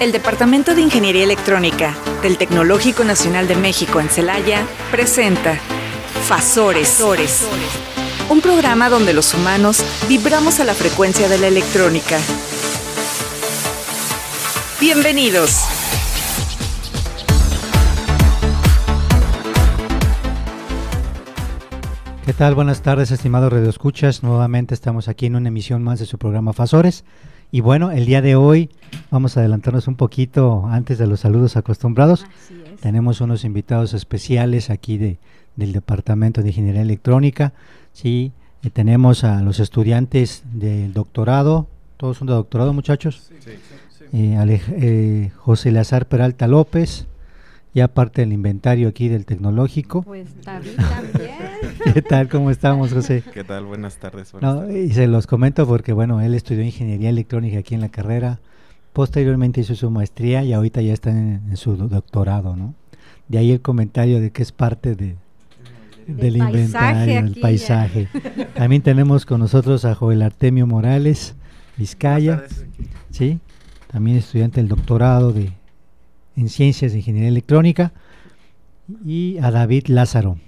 [0.00, 1.92] El Departamento de Ingeniería Electrónica
[2.22, 5.58] del Tecnológico Nacional de México en Celaya presenta
[6.28, 7.02] Fasores,
[8.30, 12.16] un programa donde los humanos vibramos a la frecuencia de la electrónica.
[14.80, 15.64] Bienvenidos.
[22.24, 22.54] ¿Qué tal?
[22.54, 24.22] Buenas tardes, estimados radioescuchas.
[24.22, 27.04] Nuevamente estamos aquí en una emisión más de su programa Fasores.
[27.50, 28.68] Y bueno, el día de hoy
[29.10, 32.26] vamos a adelantarnos un poquito antes de los saludos acostumbrados.
[32.82, 35.18] Tenemos unos invitados especiales aquí de,
[35.56, 37.54] del Departamento de Ingeniería Electrónica.
[37.92, 41.68] Sí, y tenemos a los estudiantes del doctorado.
[41.96, 43.30] ¿Todos son de doctorado, muchachos?
[43.30, 43.50] Sí, sí,
[43.98, 44.04] sí.
[44.12, 47.06] Eh, eh, José Lazar Peralta López,
[47.78, 50.02] ya parte del inventario aquí del tecnológico.
[50.02, 51.94] Pues David también.
[51.94, 52.28] ¿Qué tal?
[52.28, 53.22] ¿Cómo estamos, José?
[53.32, 53.64] ¿Qué tal?
[53.66, 54.32] Buenas tardes.
[54.74, 58.40] Y se los comento porque, bueno, él estudió ingeniería electrónica aquí en la carrera,
[58.92, 62.74] posteriormente hizo su maestría y ahorita ya está en, su doctorado, ¿no?
[63.28, 65.16] De ahí el comentario de que es parte de,
[66.08, 68.08] del inventario, del paisaje.
[68.54, 71.36] También tenemos con nosotros a Joel Artemio Morales,
[71.76, 72.42] Vizcaya,
[73.10, 73.38] ¿sí?
[73.86, 75.52] También estudiante del doctorado de
[76.38, 77.92] en Ciencias de Ingeniería Electrónica
[79.04, 80.38] y a David Lázaro.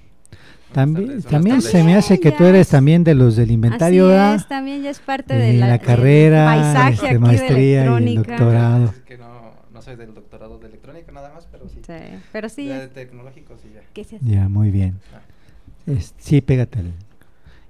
[0.72, 4.48] También, también se me hace que tú eres también de los del inventario, Así es,
[4.48, 8.94] también ya es parte de, la, carrera, paisaje este, maestría y doctorado.
[9.04, 11.80] que no, no, soy del doctorado de electrónica nada más, pero sí.
[11.84, 11.92] sí
[12.30, 12.66] pero sí.
[12.66, 14.18] Ya de tecnológico sí ya.
[14.20, 15.00] Ya, muy bien.
[15.12, 15.92] Ah.
[16.18, 16.78] sí, pégate.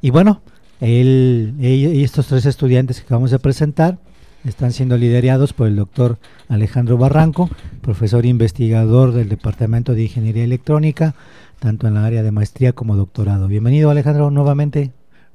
[0.03, 0.43] Y bueno,
[0.83, 3.97] él, y estos tres estudiantes que vamos a presentar
[4.45, 7.51] están siendo liderados por el doctor Alejandro Barranco,
[7.83, 11.15] profesor investigador del Departamento de Ingeniería Electrónica,
[11.59, 13.49] tanto en la área de maestría como doctorado.
[13.49, 14.93] Bienvenido Alejandro nuevamente.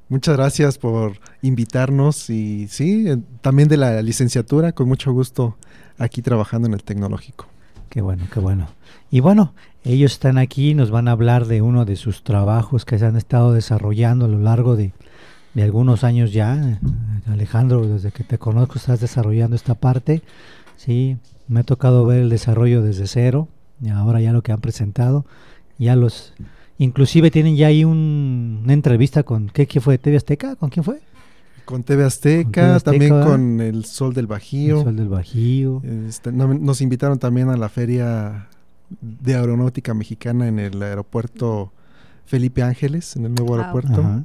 [0.08, 5.56] Muchas gracias por invitarnos y sí, eh, también de la licenciatura, con mucho gusto
[5.98, 7.46] aquí trabajando en el tecnológico.
[7.90, 8.68] Qué bueno, qué bueno.
[9.10, 12.98] Y bueno, ellos están aquí, nos van a hablar de uno de sus trabajos que
[12.98, 14.92] se han estado desarrollando a lo largo de,
[15.56, 16.78] de algunos años ya.
[17.26, 20.22] Alejandro, desde que te conozco estás desarrollando esta parte.
[20.76, 21.16] Sí,
[21.48, 23.48] me ha tocado ver el desarrollo desde cero
[23.80, 25.24] y ahora ya lo que han presentado
[25.78, 26.34] ya los
[26.78, 31.00] inclusive tienen ya ahí una entrevista con ¿qué, fue TV Azteca con quién fue
[31.66, 34.78] con TV Azteca, también con el Sol del Bajío.
[34.78, 35.82] El Sol del Bajío.
[36.06, 38.48] Este, nos invitaron también a la feria
[39.00, 41.72] de aeronáutica mexicana en el aeropuerto
[42.26, 44.24] Felipe Ángeles, en el nuevo aeropuerto.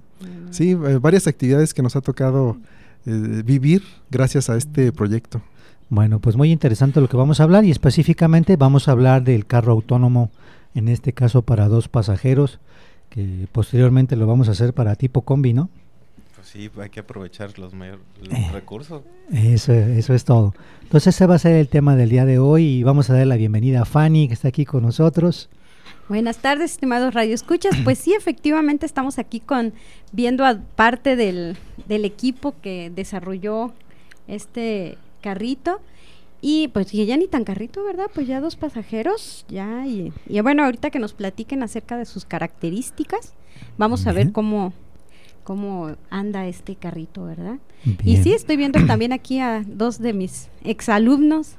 [0.49, 2.57] Sí, eh, varias actividades que nos ha tocado
[3.05, 5.41] eh, vivir gracias a este proyecto.
[5.89, 9.45] Bueno, pues muy interesante lo que vamos a hablar y específicamente vamos a hablar del
[9.45, 10.31] carro autónomo
[10.73, 12.59] en este caso para dos pasajeros,
[13.09, 15.69] que posteriormente lo vamos a hacer para tipo combi, ¿no?
[16.35, 18.01] Pues sí, hay que aprovechar los, mayores
[18.31, 19.03] eh, recursos.
[19.31, 20.55] Eso, eso es todo.
[20.81, 23.27] Entonces ese va a ser el tema del día de hoy y vamos a dar
[23.27, 25.49] la bienvenida a Fanny, que está aquí con nosotros.
[26.11, 27.73] Buenas tardes, estimados radioescuchas.
[27.85, 29.71] Pues sí, efectivamente estamos aquí con
[30.11, 31.55] viendo a parte del,
[31.87, 33.71] del equipo que desarrolló
[34.27, 35.79] este carrito
[36.41, 38.07] y pues ya ni tan carrito, ¿verdad?
[38.13, 39.87] Pues ya dos pasajeros, ya.
[39.87, 40.11] Y,
[40.41, 43.31] bueno, ahorita que nos platiquen acerca de sus características,
[43.77, 44.73] vamos a ver cómo,
[45.45, 47.55] cómo anda este carrito, ¿verdad?
[48.03, 51.55] Y sí, estoy viendo también aquí a dos de mis exalumnos,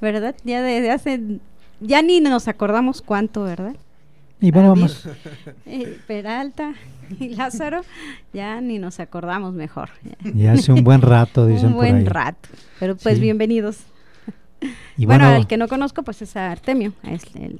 [0.00, 0.36] ¿verdad?
[0.44, 1.40] Ya desde hace,
[1.80, 3.76] ya ni nos acordamos cuánto, ¿verdad?
[4.40, 5.08] Y bueno, vamos.
[5.66, 6.74] Eh, Peralta
[7.18, 7.82] y Lázaro,
[8.32, 9.90] ya ni nos acordamos mejor.
[10.34, 12.48] Ya hace un buen rato, dicen Un buen rato.
[12.80, 13.78] Pero pues bienvenidos.
[14.96, 16.92] Y bueno, el que no conozco pues es Artemio.
[17.02, 17.58] Es el,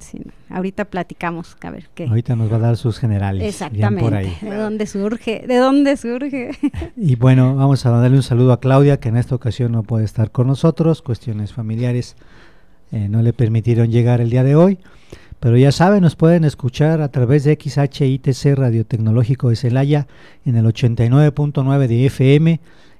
[0.49, 2.05] ahorita platicamos, a ver qué.
[2.05, 3.43] Ahorita nos va a dar sus generales.
[3.43, 4.37] Exactamente.
[4.41, 5.43] ¿De dónde surge?
[5.47, 6.51] ¿De dónde surge?
[6.95, 10.05] y bueno, vamos a darle un saludo a Claudia, que en esta ocasión no puede
[10.05, 11.01] estar con nosotros.
[11.01, 12.15] Cuestiones familiares
[12.91, 14.79] eh, no le permitieron llegar el día de hoy.
[15.39, 20.07] Pero ya saben, nos pueden escuchar a través de XHITC Radio Tecnológico de Celaya
[20.45, 22.59] en el 89.9 de FM.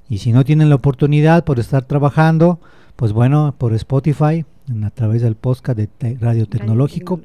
[0.09, 2.59] Y si no tienen la oportunidad por estar trabajando,
[2.95, 4.45] pues bueno, por Spotify,
[4.83, 7.21] a través del podcast de Radio Tecnológico,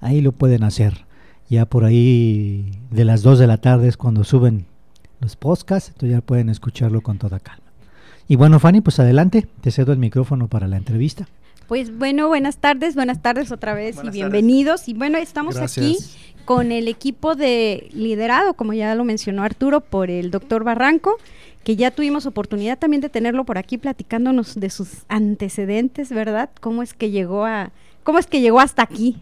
[0.00, 1.04] ahí lo pueden hacer.
[1.48, 4.66] Ya por ahí de las 2 de la tarde es cuando suben
[5.20, 7.64] los podcasts, entonces ya pueden escucharlo con toda calma.
[8.28, 11.26] Y bueno, Fanny, pues adelante, te cedo el micrófono para la entrevista.
[11.70, 14.88] Pues bueno, buenas tardes, buenas tardes otra vez y bienvenidos.
[14.88, 15.96] Y bueno, estamos aquí
[16.44, 21.16] con el equipo de liderado, como ya lo mencionó Arturo, por el doctor Barranco
[21.62, 26.50] que ya tuvimos oportunidad también de tenerlo por aquí platicándonos de sus antecedentes, ¿verdad?
[26.60, 27.70] ¿Cómo es que llegó a
[28.02, 29.18] cómo es que llegó hasta aquí?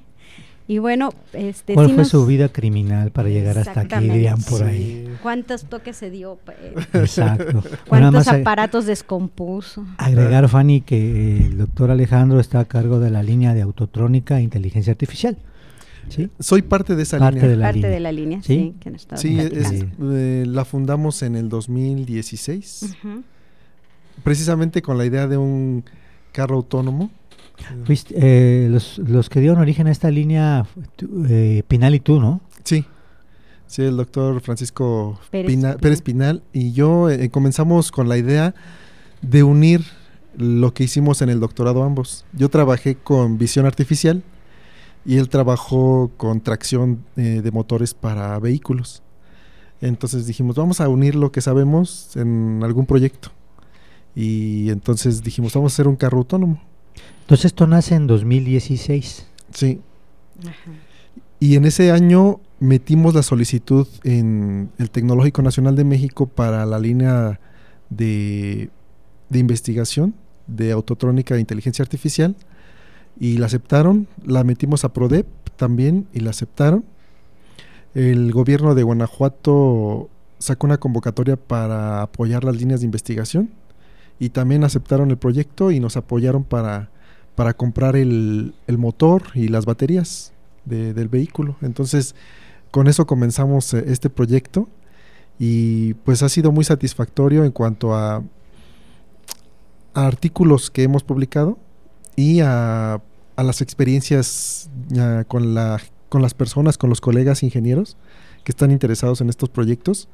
[0.70, 4.00] Y bueno, este, ¿cuál fue su vida criminal para llegar hasta aquí?
[4.00, 5.08] Dirían por ahí.
[5.22, 6.38] ¿Cuántos toques se dio?
[6.92, 7.64] Exacto.
[7.88, 9.86] ¿Cuántos aparatos descompuso?
[9.96, 14.42] Agregar, Fanny, que el doctor Alejandro está a cargo de la línea de autotrónica e
[14.42, 15.38] inteligencia artificial.
[16.10, 16.28] ¿Sí?
[16.38, 17.48] Soy parte de esa línea.
[17.48, 18.74] De la parte de la línea, sí.
[19.14, 22.94] Sí, eh, la fundamos en el 2016,
[24.22, 25.82] precisamente con la idea de un
[26.32, 27.10] carro autónomo.
[28.10, 30.66] Eh, los, los, que dieron origen a esta línea,
[31.28, 32.40] eh, Pinal y tú, ¿no?
[32.64, 32.84] Sí,
[33.66, 38.54] sí, el doctor Francisco Pérez Pinal, y yo comenzamos con la idea
[39.22, 39.84] de unir
[40.36, 42.24] lo que hicimos en el doctorado ambos.
[42.32, 44.22] Yo trabajé con visión artificial
[45.04, 49.02] y él trabajó con tracción eh, de motores para vehículos.
[49.80, 53.30] Entonces dijimos, vamos a unir lo que sabemos en algún proyecto.
[54.14, 56.60] Y entonces dijimos, vamos a hacer un carro autónomo.
[57.22, 59.26] Entonces esto nace en 2016.
[59.52, 59.80] Sí.
[61.40, 66.78] Y en ese año metimos la solicitud en el Tecnológico Nacional de México para la
[66.78, 67.40] línea
[67.90, 68.70] de,
[69.28, 70.14] de investigación
[70.46, 72.34] de autotrónica e inteligencia artificial
[73.20, 76.84] y la aceptaron, la metimos a PRODEP también y la aceptaron.
[77.94, 80.08] El gobierno de Guanajuato
[80.38, 83.50] sacó una convocatoria para apoyar las líneas de investigación
[84.18, 86.90] y también aceptaron el proyecto y nos apoyaron para,
[87.34, 90.32] para comprar el, motor y las baterías
[90.64, 91.56] del vehículo.
[91.62, 92.14] Entonces,
[92.70, 94.68] con eso comenzamos eh, este proyecto
[95.38, 98.22] y pues ha sido muy satisfactorio en cuanto a,
[99.94, 101.58] a artículos que hemos publicado
[102.16, 103.00] y a
[103.38, 104.68] a las experiencias
[105.28, 107.96] con, la, con las personas, con los colegas ingenieros
[108.42, 110.08] que están interesados en estos proyectos.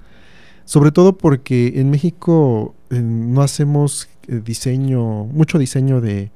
[0.64, 6.30] Sobre todo porque en México eh, no hacemos eh, diseño, mucho diseño de,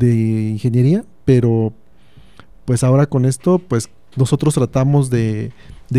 [0.00, 1.72] ingeniería, pero
[2.64, 5.52] pues ahora con esto, pues nosotros tratamos de,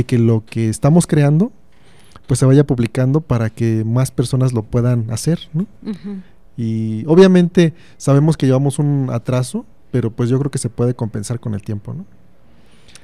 [0.07, 1.51] que lo que estamos creando,
[2.27, 5.39] pues se vaya publicando para que más personas lo puedan hacer,
[6.57, 11.39] Y obviamente sabemos que llevamos un atraso, pero pues yo creo que se puede compensar
[11.39, 12.05] con el tiempo, ¿no?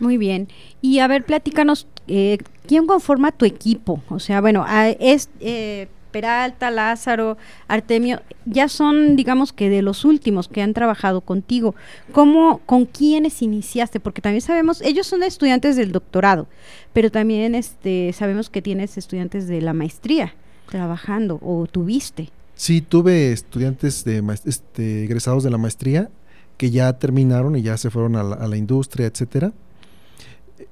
[0.01, 0.49] Muy bien.
[0.81, 4.01] Y a ver, platícanos, eh, ¿quién conforma tu equipo?
[4.09, 4.65] O sea, bueno,
[4.99, 7.37] es eh, Peralta, Lázaro,
[7.67, 11.75] Artemio, ya son, digamos que de los últimos que han trabajado contigo.
[12.11, 13.99] ¿Cómo, con quiénes iniciaste?
[13.99, 16.47] Porque también sabemos, ellos son estudiantes del doctorado,
[16.93, 20.33] pero también este, sabemos que tienes estudiantes de la maestría
[20.67, 22.29] trabajando o tuviste.
[22.55, 26.09] Sí, tuve estudiantes de este, egresados de la maestría
[26.57, 29.51] que ya terminaron y ya se fueron a la, industria, etcétera.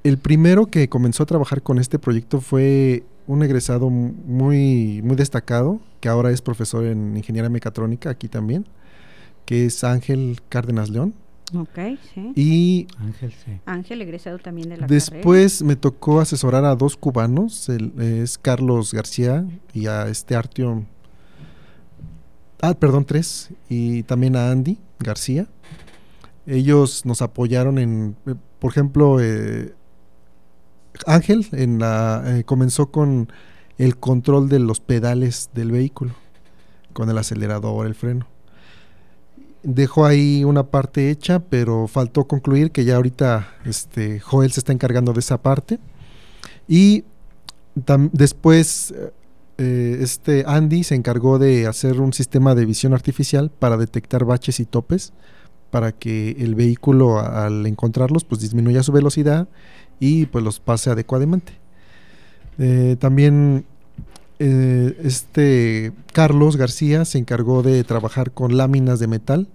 [0.03, 5.80] El primero que comenzó a trabajar con este proyecto fue un egresado muy, muy destacado,
[6.00, 8.65] que ahora es profesor en ingeniería mecatrónica aquí también,
[9.45, 11.13] que es Ángel Cárdenas León.
[11.56, 11.80] Ok,
[12.13, 12.31] sí.
[12.36, 13.59] Y Ángel, sí.
[13.65, 19.47] Ángel, egresado también de la Después me tocó asesorar a dos cubanos, es Carlos García
[19.74, 20.86] y a este Artyom.
[22.62, 23.50] Ah, perdón, tres.
[23.69, 25.47] Y también a Andy García.
[26.45, 29.74] Ellos nos apoyaron en, eh, por ejemplo, eh,
[31.06, 33.31] Ángel eh, comenzó con
[33.77, 36.13] el control de los pedales del vehículo,
[36.94, 38.27] con el acelerador, el freno.
[39.63, 44.71] Dejó ahí una parte hecha, pero faltó concluir que ya ahorita este, Joel se está
[44.71, 45.79] encargando de esa parte.
[46.67, 47.03] Y
[48.13, 48.93] después
[49.58, 54.65] este Andy se encargó de hacer un sistema de visión artificial para detectar baches y
[54.65, 55.12] topes
[55.69, 59.48] para que el vehículo al encontrarlos pues disminuya su velocidad
[60.00, 61.53] y pues los pase adecuadamente.
[62.58, 63.65] Eh, también
[64.39, 69.48] eh, este Carlos García se encargó de trabajar con láminas de metal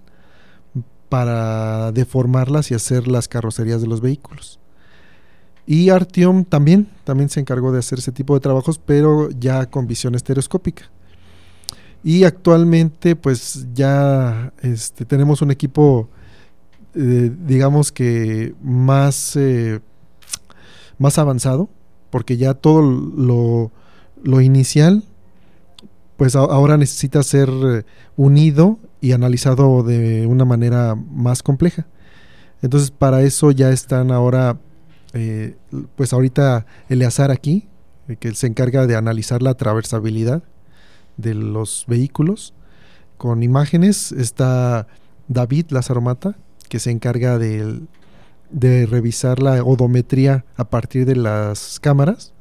[1.09, 4.59] para deformarlas y hacer las carrocerías de los vehículos.
[5.67, 9.87] Y Artiom también, también se encargó de hacer ese tipo de trabajos, pero ya con
[9.87, 10.83] visión estereoscópica.
[12.03, 16.07] Y actualmente pues ya este, tenemos un equipo,
[16.93, 19.35] eh, digamos que más,
[20.97, 21.69] más avanzado,
[22.09, 23.71] porque ya todo lo,
[24.23, 25.03] lo inicial
[26.17, 27.83] pues ahora necesita ser eh,
[28.15, 31.87] unido y analizado de una manera más compleja.
[32.61, 34.57] Entonces para eso ya están ahora,
[35.95, 37.67] pues ahorita Eleazar aquí,
[38.19, 40.43] que se encarga de analizar la traversabilidad
[41.17, 42.53] de los vehículos
[43.17, 44.11] con imágenes.
[44.11, 44.87] Está
[45.27, 46.35] David Lazaromata,
[46.69, 47.81] que se encarga de,
[48.49, 52.33] de revisar la odometría a partir de las cámaras.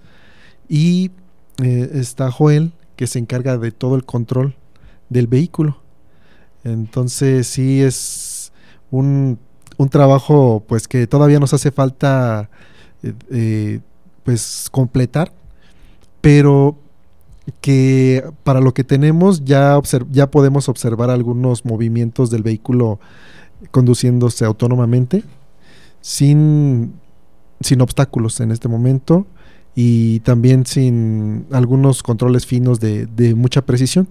[0.68, 1.10] Y
[1.62, 4.56] eh, está Joel, que se encarga de todo el control
[5.08, 5.78] del vehículo.
[6.64, 8.52] Entonces sí es
[8.90, 9.38] un,
[9.76, 12.48] un trabajo pues que todavía nos hace falta
[13.30, 13.80] eh,
[14.22, 15.32] pues completar,
[16.20, 16.78] pero
[17.60, 19.78] que para lo que tenemos ya,
[20.10, 22.98] ya podemos observar algunos movimientos del vehículo
[23.70, 25.24] conduciéndose autónomamente
[26.04, 26.92] sin,
[27.60, 29.26] sin obstáculos en este momento
[29.74, 34.06] y también sin algunos controles finos de, de mucha precisión.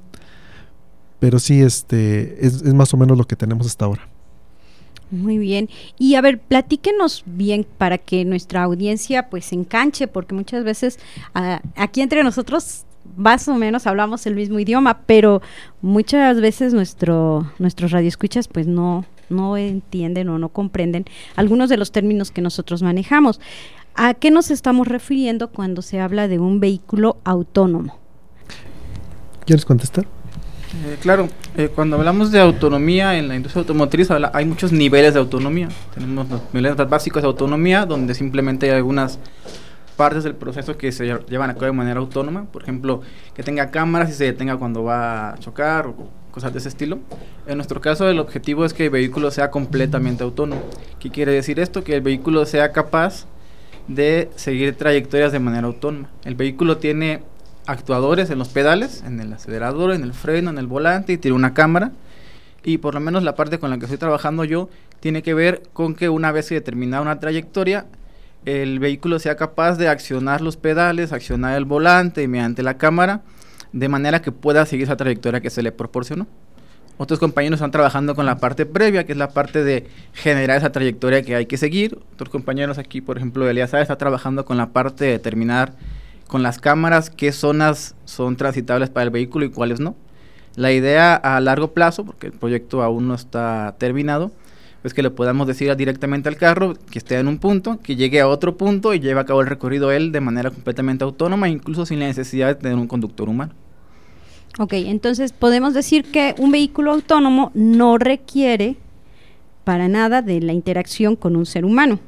[1.19, 4.09] Pero sí, este, es, más o menos lo que tenemos hasta ahora.
[5.11, 5.69] Muy bien.
[5.99, 10.97] Y a ver, platíquenos bien para que nuestra audiencia pues se enganche, porque muchas veces
[11.35, 12.85] ah, aquí entre nosotros
[13.15, 15.43] más o menos hablamos el mismo idioma, pero
[15.83, 21.91] muchas veces nuestro, nuestros radioescuchas pues no, no entienden o no comprenden algunos de los
[21.91, 23.39] términos que nosotros manejamos.
[23.95, 27.99] ¿A qué nos estamos refiriendo cuando se habla de un vehículo autónomo?
[29.45, 30.05] ¿Quieres contestar?
[30.85, 35.19] Eh, claro, eh, cuando hablamos de autonomía en la industria automotriz hay muchos niveles de
[35.19, 35.69] autonomía.
[35.93, 39.19] Tenemos los niveles básicos de autonomía donde simplemente hay algunas
[39.95, 43.01] partes del proceso que se llevan a cabo de manera autónoma, por ejemplo,
[43.35, 46.99] que tenga cámaras y se detenga cuando va a chocar o cosas de ese estilo.
[47.47, 50.63] En nuestro caso el objetivo es que el vehículo sea completamente autónomo.
[50.99, 51.83] ¿Qué quiere decir esto?
[51.83, 53.27] Que el vehículo sea capaz
[53.87, 56.09] de seguir trayectorias de manera autónoma.
[56.25, 57.21] El vehículo tiene
[57.67, 61.37] actuadores en los pedales, en el acelerador, en el freno, en el volante y tiene
[61.37, 61.91] una cámara.
[62.63, 65.61] Y por lo menos la parte con la que estoy trabajando yo tiene que ver
[65.73, 67.85] con que una vez que determina una trayectoria,
[68.45, 73.21] el vehículo sea capaz de accionar los pedales, accionar el volante mediante la cámara,
[73.73, 76.27] de manera que pueda seguir esa trayectoria que se le proporcionó.
[76.97, 80.71] Otros compañeros están trabajando con la parte previa, que es la parte de generar esa
[80.71, 81.97] trayectoria que hay que seguir.
[82.13, 85.73] Otros compañeros aquí, por ejemplo, Elías está trabajando con la parte de determinar
[86.27, 89.95] con las cámaras qué zonas son transitables para el vehículo y cuáles no.
[90.55, 94.31] La idea a largo plazo, porque el proyecto aún no está terminado,
[94.83, 98.19] pues que le podamos decir directamente al carro que esté en un punto, que llegue
[98.19, 101.85] a otro punto y lleve a cabo el recorrido él de manera completamente autónoma, incluso
[101.85, 103.53] sin la necesidad de tener un conductor humano.
[104.59, 108.75] Ok, entonces podemos decir que un vehículo autónomo no requiere
[109.63, 111.99] para nada de la interacción con un ser humano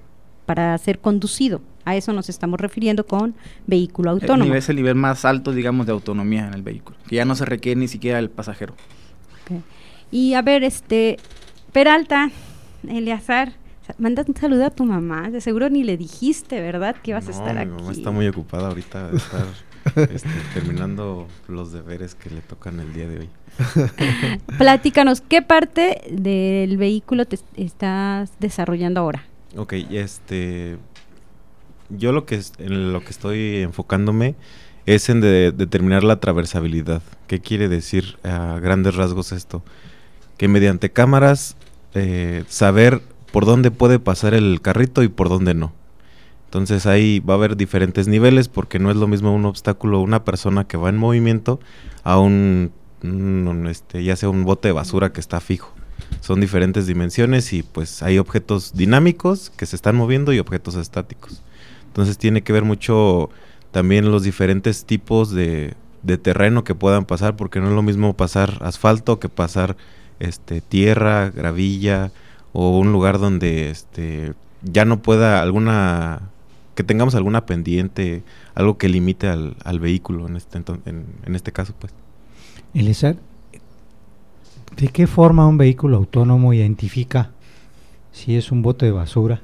[0.45, 1.61] para ser conducido.
[1.85, 3.35] A eso nos estamos refiriendo con
[3.67, 4.53] vehículo autónomo.
[4.55, 7.45] Es el nivel más alto, digamos, de autonomía en el vehículo, que ya no se
[7.45, 8.75] requiere ni siquiera el pasajero.
[10.11, 11.17] Y a ver, este,
[11.71, 12.31] Peralta,
[12.87, 13.53] Eleazar,
[13.99, 15.29] manda un saludo a tu mamá.
[15.29, 16.95] De seguro ni le dijiste, ¿verdad?
[17.03, 17.69] Que ibas a estar aquí.
[17.69, 19.45] Mi mamá está muy ocupada ahorita de estar
[19.95, 23.29] este, terminando los deberes que le tocan el día de hoy.
[24.57, 29.25] Platícanos, ¿qué parte del vehículo te estás desarrollando ahora?
[29.55, 30.77] Ok, este.
[31.89, 34.35] Yo lo que en lo que estoy enfocándome
[34.85, 37.01] es en determinar la traversabilidad.
[37.27, 39.63] ¿Qué quiere decir a grandes rasgos esto?
[40.37, 41.55] Que mediante cámaras
[41.93, 43.01] eh, saber
[43.31, 45.73] por dónde puede pasar el carrito y por dónde no.
[46.45, 50.23] Entonces ahí va a haber diferentes niveles porque no es lo mismo un obstáculo, una
[50.23, 51.59] persona que va en movimiento
[52.03, 52.71] a un,
[53.69, 55.73] este, ya sea un bote de basura que está fijo.
[56.21, 61.41] Son diferentes dimensiones y pues hay objetos dinámicos que se están moviendo y objetos estáticos.
[61.87, 63.29] Entonces tiene que ver mucho
[63.71, 65.73] también los diferentes tipos de,
[66.03, 69.75] de terreno que puedan pasar porque no es lo mismo pasar asfalto que pasar
[70.19, 72.11] este, tierra, gravilla
[72.53, 76.29] o un lugar donde este, ya no pueda alguna,
[76.75, 81.51] que tengamos alguna pendiente, algo que limite al, al vehículo en este, en, en este
[81.51, 81.73] caso.
[81.79, 81.93] pues.
[82.73, 83.15] Elizar,
[84.77, 87.31] ¿de qué forma un vehículo autónomo identifica
[88.11, 89.41] si es un bote de basura?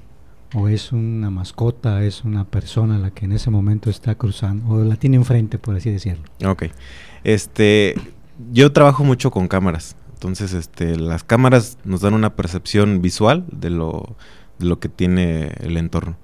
[0.54, 4.84] o es una mascota, es una persona la que en ese momento está cruzando, o
[4.84, 6.24] la tiene enfrente, por así decirlo.
[6.46, 6.64] Ok.
[7.24, 7.96] Este,
[8.52, 9.96] yo trabajo mucho con cámaras.
[10.14, 14.16] Entonces, este, las cámaras nos dan una percepción visual de lo,
[14.60, 16.18] de lo que tiene el entorno.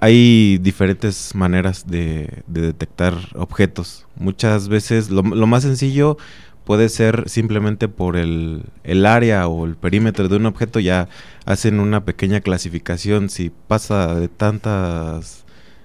[0.00, 4.06] Hay diferentes maneras de, detectar objetos.
[4.16, 6.16] Muchas veces lo, más sencillo
[6.64, 11.08] puede ser simplemente por el, el, área o el perímetro de un objeto, ya
[11.44, 13.28] hacen una pequeña clasificación.
[13.28, 15.44] Si pasa de tantas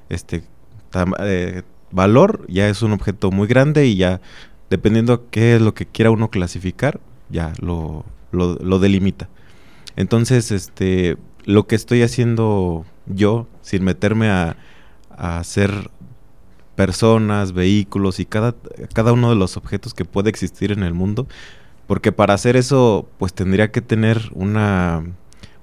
[0.09, 0.43] este
[1.19, 4.21] eh, valor, ya es un objeto muy grande y ya
[4.69, 9.29] dependiendo qué es lo que quiera uno clasificar, ya lo, lo, delimita.
[9.95, 14.57] Entonces, este, lo que estoy haciendo yo, sin meterme a,
[15.09, 15.89] a hacer
[16.75, 18.55] personas, vehículos y cada,
[18.93, 21.27] cada uno de los objetos que puede existir en el mundo,
[21.87, 25.03] porque para hacer eso, pues tendría que tener una,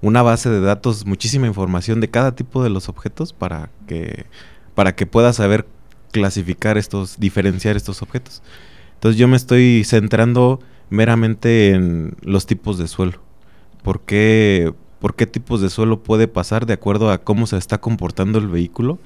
[0.00, 4.26] una base de datos, muchísima información de cada tipo de los objetos para que,
[4.74, 5.66] para que pueda saber
[6.12, 8.42] clasificar estos, diferenciar estos objetos.
[8.94, 10.60] Entonces yo me estoy centrando
[10.90, 13.20] meramente en los tipos de suelo.
[13.82, 14.72] ¿Por qué,
[15.02, 18.46] por qué tipos de suelo puede pasar de acuerdo a cómo se está comportando el
[18.46, 19.00] vehículo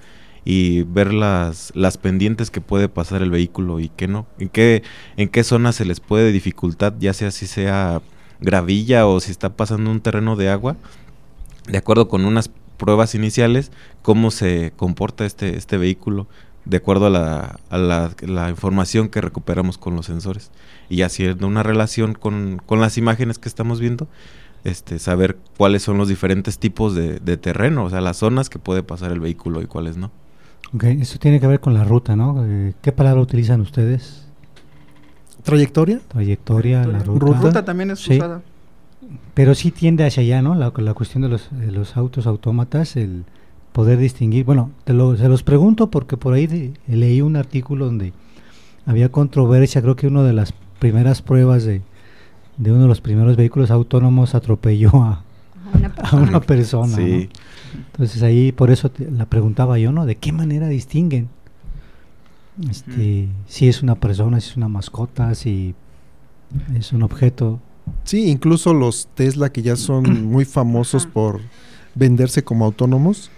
[0.45, 4.83] y ver las, las pendientes que puede pasar el vehículo y qué no, en qué,
[5.17, 8.03] en qué zonas se les puede dificultad, ya sea si sea
[8.43, 10.76] gravilla o si está pasando un terreno de agua,
[11.67, 13.73] de acuerdo con unas pruebas iniciales,
[14.03, 16.26] cómo se comporta este, este vehículo,
[16.67, 20.50] de acuerdo a, la, a la, información que recuperamos con los sensores.
[20.91, 24.09] Y haciendo una relación con, con, las imágenes que estamos viendo,
[24.68, 28.58] este, saber cuáles son los diferentes tipos de, de, terreno, o sea, las zonas que
[28.58, 30.11] puede pasar el vehículo y cuáles no.
[30.75, 32.44] Ok, eso tiene que ver con la ruta, ¿no?
[32.44, 34.26] Eh, ¿Qué palabra utilizan ustedes?
[35.42, 36.00] ¿Trayectoria?
[36.08, 37.25] Trayectoria, la ruta.
[37.40, 38.16] Ruta también es Sí.
[38.16, 38.42] usada.
[39.35, 40.54] Pero sí tiende hacia allá, ¿no?
[40.56, 43.25] La, la cuestión de los, de los autos autómatas, el
[43.73, 44.44] poder distinguir.
[44.44, 48.12] Bueno, te lo, se los pregunto porque por ahí de- leí un artículo donde
[48.87, 49.82] había controversia.
[49.82, 51.82] Creo que una de las primeras pruebas de,
[52.57, 55.23] de uno de los primeros vehículos autónomos atropelló a,
[55.75, 56.97] Una a una persona.
[56.97, 57.29] Sí.
[57.33, 57.81] ¿no?
[57.93, 60.07] Entonces ahí por eso te- la preguntaba yo, ¿no?
[60.07, 61.29] ¿De qué manera distinguen?
[62.71, 65.75] Este, Si es una persona, si es una mascota, si
[66.75, 67.61] es un objeto.
[68.05, 71.13] Sí, incluso los Tesla que ya son muy famosos Ajá.
[71.13, 71.41] por
[71.95, 73.31] venderse como autónomos,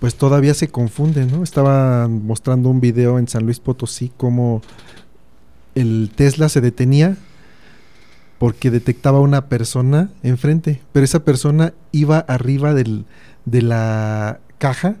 [0.00, 1.42] pues todavía se confunden, ¿no?
[1.42, 4.60] Estaban mostrando un video en San Luis Potosí cómo
[5.74, 7.16] el Tesla se detenía
[8.38, 13.04] porque detectaba una persona enfrente, pero esa persona iba arriba del-
[13.44, 14.96] de la caja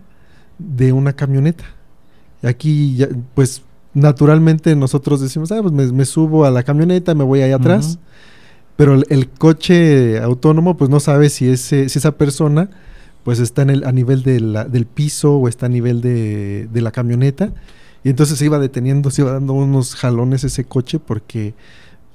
[0.58, 1.64] de una camioneta.
[2.42, 3.62] Aquí, ya, pues
[3.94, 7.86] naturalmente nosotros decimos, ah, pues me, me subo a la camioneta, me voy ahí atrás.
[7.94, 7.98] Ujú.
[8.76, 12.70] Pero el, el coche autónomo, pues no sabe si, ese, si esa persona
[13.24, 16.68] pues está en el, a nivel de la- del piso o está a nivel de,
[16.72, 17.52] de la camioneta.
[18.04, 21.54] Y entonces se iba deteniendo, se iba dando unos jalones ese coche porque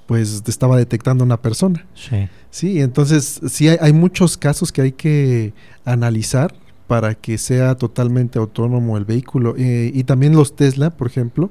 [0.07, 1.85] pues estaba detectando una persona.
[1.95, 2.27] Sí.
[2.49, 5.53] Sí, entonces sí hay, hay muchos casos que hay que
[5.85, 6.53] analizar
[6.87, 9.55] para que sea totalmente autónomo el vehículo.
[9.57, 11.49] Eh, y también los Tesla, por ejemplo,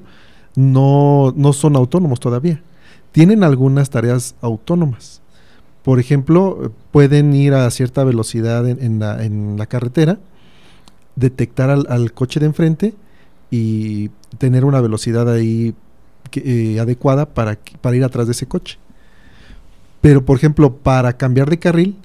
[0.55, 2.61] no, no son autónomos todavía.
[3.11, 5.21] Tienen algunas tareas autónomas.
[5.83, 10.19] Por ejemplo, pueden ir a cierta velocidad en, en la, en la carretera,
[11.15, 12.93] detectar al, al coche de enfrente
[13.51, 15.75] y tener una velocidad ahí
[16.33, 18.79] que, eh, adecuada para, para ir atrás de ese coche.
[20.01, 21.95] Pero, por ejemplo, para cambiar de carril,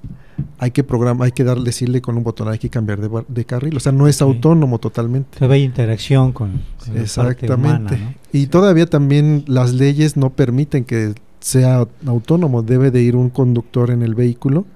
[0.59, 3.77] hay que programar, hay que dar, decirle con un botón, hay que cambiar de, carril.
[3.77, 5.39] O sea, no es autónomo totalmente.
[5.39, 7.55] Todavía hay interacción con, con la parte Exactamente.
[7.55, 8.15] humana, ¿no?
[8.33, 12.63] Y todavía también las leyes no permiten que sea autónomo.
[12.63, 14.67] Debe de ir un conductor en el vehículo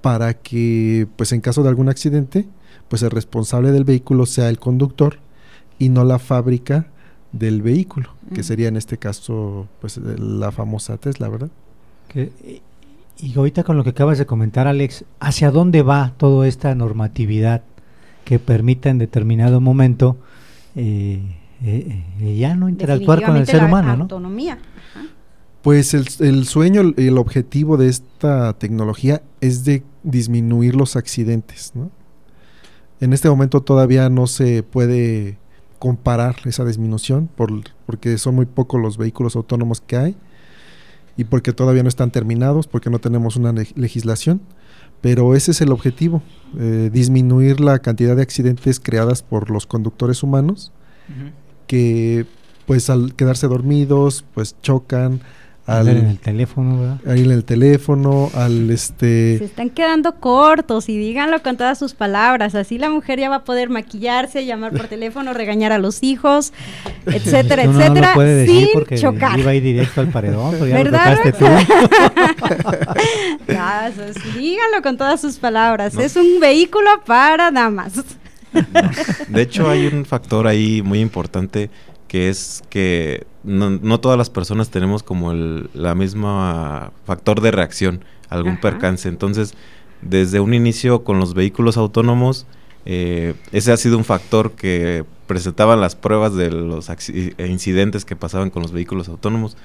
[0.00, 2.46] para que, pues en caso de algún accidente,
[2.88, 5.18] pues el responsable del vehículo sea el conductor
[5.78, 6.86] y no la fábrica
[7.32, 11.50] del vehículo, que sería en este caso, pues eh, la famosa Tesla, ¿verdad?
[12.08, 12.60] Que-
[13.18, 17.62] y ahorita con lo que acabas de comentar, Alex, ¿hacia dónde va toda esta normatividad
[18.24, 20.16] que permita en determinado momento
[20.74, 21.20] eh,
[21.62, 24.02] eh, eh, ya no interactuar con el ser la humano, ¿no?
[24.04, 24.58] Autonomía.
[24.94, 25.06] Ajá.
[25.62, 31.72] Pues el, el sueño, el- el objetivo de esta tecnología es de disminuir los accidentes,
[31.74, 31.90] ¿no?
[33.00, 35.38] En este momento todavía no se puede
[35.82, 37.50] comparar esa disminución por,
[37.86, 40.16] porque son muy pocos los vehículos autónomos que hay
[41.16, 44.40] y porque todavía no están terminados, porque no tenemos una leg- legislación.
[45.00, 46.22] Pero ese es el objetivo,
[46.56, 50.70] eh, disminuir la cantidad de accidentes creadas por los conductores humanos
[51.66, 52.26] que
[52.66, 55.20] pues al quedarse dormidos pues chocan
[55.78, 56.98] al, en el teléfono, ¿verdad?
[57.06, 61.94] ahí en el teléfono, al Se este están quedando cortos y díganlo con todas sus
[61.94, 62.54] palabras.
[62.54, 66.52] Así la mujer ya va a poder maquillarse, llamar por teléfono, regañar a los hijos,
[67.06, 69.38] etcétera, Uno no etcétera, lo puede decir sin porque chocar.
[69.38, 71.18] iba a ir directo al paredón, pero ya ¿Verdad?
[71.24, 71.44] lo tú.
[73.48, 73.90] Ya,
[74.36, 75.94] díganlo con todas sus palabras.
[75.94, 76.00] No.
[76.00, 77.92] Es un vehículo para damas.
[79.28, 81.70] De hecho, hay un factor ahí muy importante
[82.12, 87.50] que es que no, no todas las personas tenemos como el la misma factor de
[87.50, 88.60] reacción a algún Ajá.
[88.60, 89.08] percance.
[89.08, 89.54] Entonces,
[90.02, 92.44] desde un inicio con los vehículos autónomos,
[92.84, 98.14] eh, ese ha sido un factor que presentaban las pruebas de los eh, incidentes que
[98.14, 99.56] pasaban con los vehículos autónomos.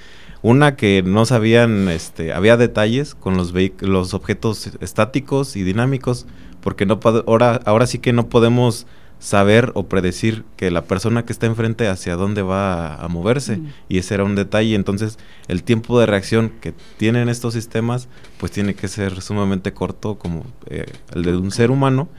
[0.41, 6.25] Una que no sabían, este, había detalles con los, los objetos estáticos y dinámicos,
[6.61, 8.87] porque no ahora, ahora sí que no podemos
[9.19, 13.57] saber o predecir que la persona que está enfrente hacia dónde va a, a moverse.
[13.57, 13.67] Mm.
[13.89, 14.75] Y ese era un detalle.
[14.75, 18.07] Entonces, el tiempo de reacción que tienen estos sistemas,
[18.39, 22.09] pues tiene que ser sumamente corto como eh, el de un ser humano.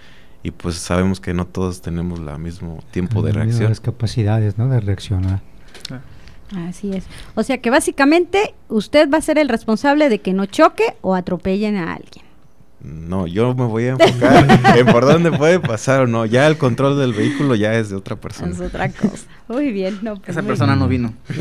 [0.43, 3.61] Y pues sabemos que no todos tenemos el mismo tiempo de Las reacción.
[3.61, 4.69] mismas capacidades, ¿no?
[4.69, 5.41] De reaccionar.
[6.57, 7.05] Así es.
[7.35, 11.15] O sea que básicamente usted va a ser el responsable de que no choque o
[11.15, 12.25] atropellen a alguien.
[13.09, 16.27] No, yo me voy a enfocar en por dónde puede pasar o no.
[16.27, 18.53] Ya el control del vehículo ya es de otra persona.
[18.53, 19.27] Es otra cosa.
[19.49, 19.99] Muy bien.
[20.03, 21.15] No, pues Esa persona no vino.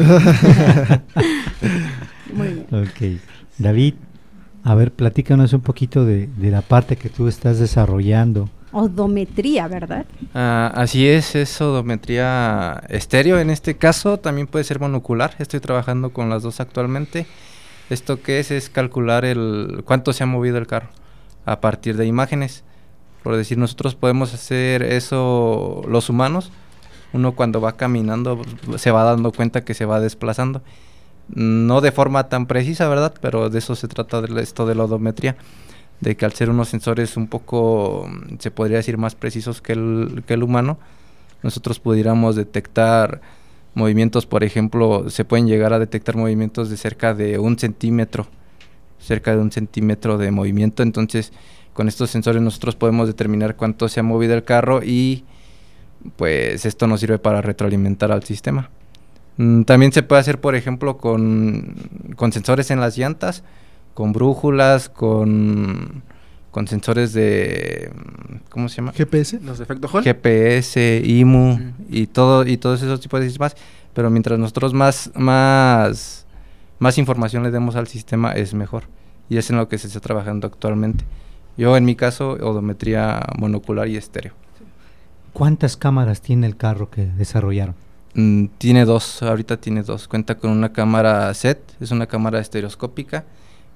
[2.33, 2.67] muy bien.
[2.71, 3.19] Ok.
[3.57, 3.95] David,
[4.63, 8.49] a ver, platícanos un poquito de, de la parte que tú estás desarrollando.
[8.71, 10.05] Odometría, ¿verdad?
[10.33, 15.35] Ah, así es, es odometría estéreo en este caso, también puede ser monocular.
[15.39, 17.25] Estoy trabajando con las dos actualmente.
[17.89, 20.87] Esto que es es calcular el cuánto se ha movido el carro
[21.47, 22.63] a partir de imágenes.
[23.23, 26.51] Por decir, nosotros podemos hacer eso los humanos.
[27.13, 28.41] Uno cuando va caminando
[28.75, 30.61] se va dando cuenta que se va desplazando.
[31.29, 33.13] No de forma tan precisa, ¿verdad?
[33.21, 35.37] Pero de eso se trata esto de la odometría.
[36.01, 38.07] De que al ser unos sensores un poco,
[38.39, 40.77] se podría decir, más precisos que el, que el humano,
[41.41, 43.21] nosotros pudiéramos detectar
[43.73, 48.27] movimientos, por ejemplo, se pueden llegar a detectar movimientos de cerca de un centímetro,
[48.99, 50.83] cerca de un centímetro de movimiento.
[50.83, 51.31] Entonces,
[51.73, 55.23] con estos sensores nosotros podemos determinar cuánto se ha movido el carro y
[56.15, 58.69] pues esto nos sirve para retroalimentar al sistema.
[59.37, 61.75] Mm, también se puede hacer, por ejemplo, con,
[62.15, 63.43] con sensores en las llantas,
[63.93, 66.03] con brújulas, con,
[66.51, 67.91] con sensores de...
[68.49, 68.93] ¿Cómo se llama?
[68.93, 69.39] GPS.
[69.41, 70.03] Los defectos Hall.
[70.03, 73.55] GPS, IMU y todo y todos esos tipos de sistemas,
[73.93, 76.26] pero mientras nosotros más más
[76.79, 78.83] más información le demos al sistema es mejor
[79.29, 81.05] y es en lo que se está trabajando actualmente.
[81.57, 84.33] Yo en mi caso odometría monocular y estéreo.
[85.33, 87.75] ¿Cuántas cámaras tiene el carro que desarrollaron?
[88.13, 90.07] Mm, tiene dos, ahorita tiene dos.
[90.07, 93.25] Cuenta con una cámara SET, es una cámara estereoscópica.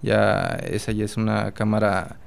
[0.01, 2.17] Ya esa ya es una cámara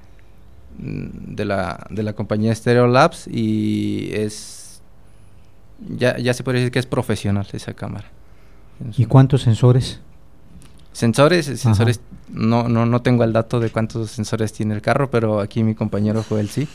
[0.79, 4.81] mm, de la, de la compañía Stereo Labs y es
[5.89, 8.11] ya, ya se puede decir que es profesional esa cámara.
[8.97, 10.01] ¿Y cuántos sensores?
[10.95, 15.41] Sensores, sensores, no, no, no tengo el dato de cuántos sensores tiene el carro, pero
[15.41, 16.69] aquí mi compañero Joel sí,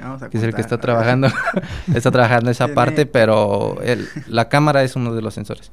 [0.00, 1.28] Vamos a que es el que está trabajando,
[1.94, 5.70] está trabajando esa Tiene- parte, pero el- la cámara es uno de los sensores.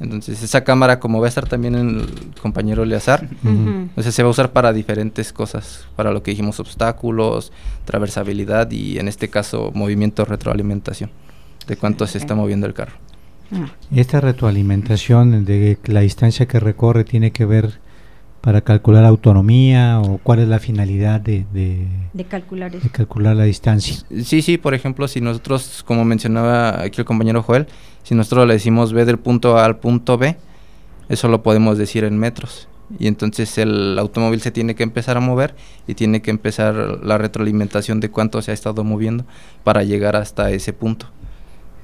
[0.00, 2.06] Entonces esa cámara, como va a estar también el
[2.40, 3.48] compañero Eleazar, Ujú.
[3.52, 3.68] Ujú.
[3.70, 7.50] entonces se va a usar para diferentes cosas, para lo que dijimos obstáculos,
[7.84, 11.10] traversabilidad y en este caso movimiento retroalimentación,
[11.66, 12.92] de cuánto se está moviendo el carro.
[13.94, 17.80] Esta retroalimentación de la distancia que recorre tiene que ver
[18.40, 22.84] para calcular autonomía o cuál es la finalidad de, de- de calcular eso.
[22.84, 23.96] de calcular la distancia.
[24.24, 27.66] Sí, sí, por ejemplo, si nosotros, como mencionaba aquí el compañero Joel,
[28.04, 30.36] si nosotros le decimos ve del punto A al punto B,
[31.08, 32.68] eso lo podemos decir en metros.
[32.98, 35.54] Y entonces el automóvil se tiene que empezar a mover
[35.86, 39.24] y tiene que empezar la retroalimentación de cuánto se ha estado moviendo
[39.64, 41.10] para llegar hasta ese punto.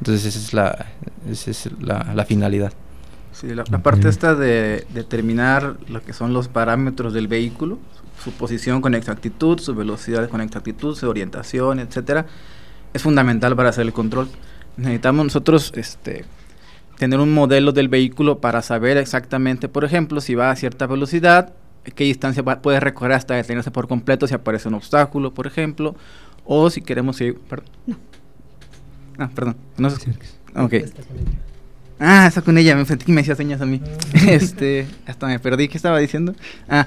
[0.01, 0.87] Entonces esa es la,
[1.31, 2.73] esa es la, la finalidad.
[3.33, 7.79] Sí, la, la parte esta de determinar lo que son los parámetros del vehículo,
[8.19, 12.27] su, su posición con exactitud, su velocidad con exactitud, su orientación, etcétera,
[12.93, 14.29] es fundamental para hacer el control.
[14.77, 16.25] Necesitamos nosotros este,
[16.99, 21.55] tener un modelo del vehículo para saber exactamente, por ejemplo, si va a cierta velocidad,
[21.97, 25.97] qué distancia va- puede recorrer hasta detenerse por completo si aparece un obstáculo, por ejemplo,
[26.45, 27.39] o si queremos ir...
[27.49, 27.69] perdón.
[29.19, 29.57] Ah, perdón.
[29.79, 30.11] No se-
[30.57, 30.75] Ok.
[32.01, 33.81] Ah, está con ella, me sentí que me hacía señas a mí.
[34.29, 36.35] este, hasta me perdí, ¿qué estaba diciendo?
[36.69, 36.87] Ah,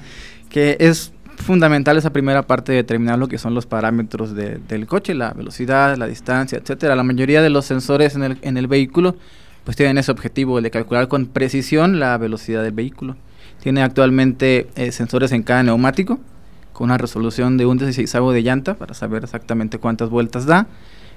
[0.49, 4.85] que es fundamental esa primera parte de determinar lo que son los parámetros de- del
[4.87, 6.95] coche, la velocidad, la distancia, etcétera.
[6.95, 9.15] La mayoría de los sensores en el, en el vehículo
[9.63, 13.17] pues tienen ese objetivo de calcular con precisión la velocidad del vehículo.
[13.61, 16.19] Tiene actualmente eh, sensores en cada neumático
[16.71, 20.67] con una resolución de un 16 de llanta para saber exactamente cuántas vueltas da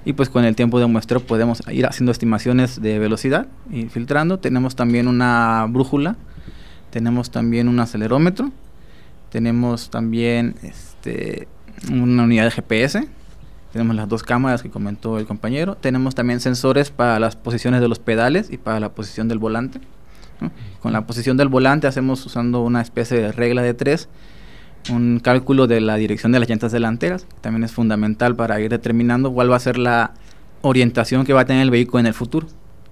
[0.04, 4.38] y pues con el tiempo de muestreo podemos ir haciendo estimaciones de velocidad y filtrando.
[4.38, 6.16] Tenemos también una brújula,
[6.90, 8.50] tenemos también un acelerómetro,
[9.30, 11.48] tenemos también este,
[11.92, 13.08] una unidad de GPS,
[13.72, 17.88] tenemos las dos cámaras que comentó el compañero, tenemos también sensores para las posiciones de
[17.88, 19.80] los pedales y para la posición del volante.
[20.80, 24.08] Con la posición del volante hacemos usando una especie de regla de tres
[24.90, 28.71] un cálculo de la dirección de las llantas delanteras, que también es fundamental para ir
[28.71, 30.12] determinando cuál va a ser la
[30.62, 32.47] orientación que va a tener el vehículo en el futuro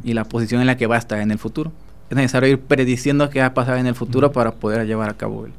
[0.04, 1.72] y la posición en la que va a estar en el futuro.
[2.10, 5.14] Es necesario ir prediciendo qué va a pasar en el futuro para poder llevar a
[5.16, 5.52] cabo el-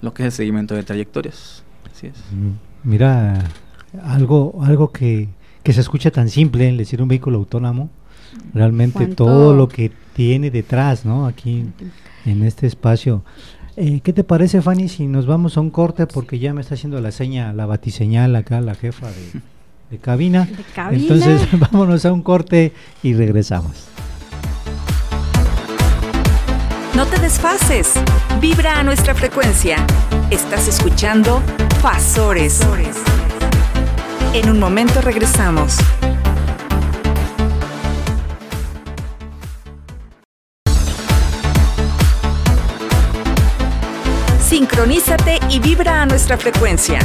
[0.00, 1.62] lo que es el seguimiento de trayectorias.
[1.92, 2.14] Así es.
[2.84, 3.38] Mira,
[4.04, 5.28] algo, algo que,
[5.62, 7.88] que se escucha tan simple, el decir un vehículo autónomo,
[8.54, 9.24] realmente ¿Cuánto?
[9.26, 11.26] todo lo que tiene detrás, ¿no?
[11.26, 11.66] Aquí
[12.26, 13.24] en este espacio.
[13.76, 16.06] Eh, ¿Qué te parece, Fanny, si nos vamos a un corte?
[16.06, 19.40] Porque ya me está haciendo la seña, la batiseñal acá, la jefa de,
[19.90, 20.44] de cabina.
[20.56, 21.02] De cabina.
[21.02, 23.88] Entonces, vámonos a un corte y regresamos.
[26.94, 27.94] No No te desfases.
[28.40, 29.78] Vibra a nuestra frecuencia.
[30.30, 31.40] Estás escuchando
[31.80, 32.60] Fasores.
[34.34, 35.78] En un momento regresamos.
[44.52, 46.98] Sincronízate y vibra a nuestra frecuencia.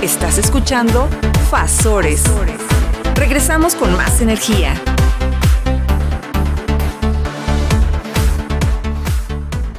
[0.00, 1.06] Estás escuchando
[1.50, 2.24] Fasores.
[3.14, 4.72] Regresamos con más energía.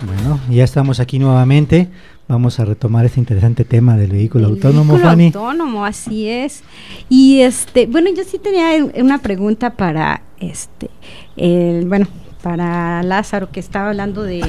[0.06, 1.88] Bueno, ya estamos aquí nuevamente.
[2.28, 5.26] Vamos a retomar este interesante tema del vehículo El autónomo, vehículo Fanny.
[5.26, 6.62] autónomo, así es.
[7.10, 8.68] Y este, bueno, yo sí tenía
[9.02, 10.92] una pregunta para este,
[11.38, 12.06] el, bueno,
[12.44, 14.44] para Lázaro que estaba hablando de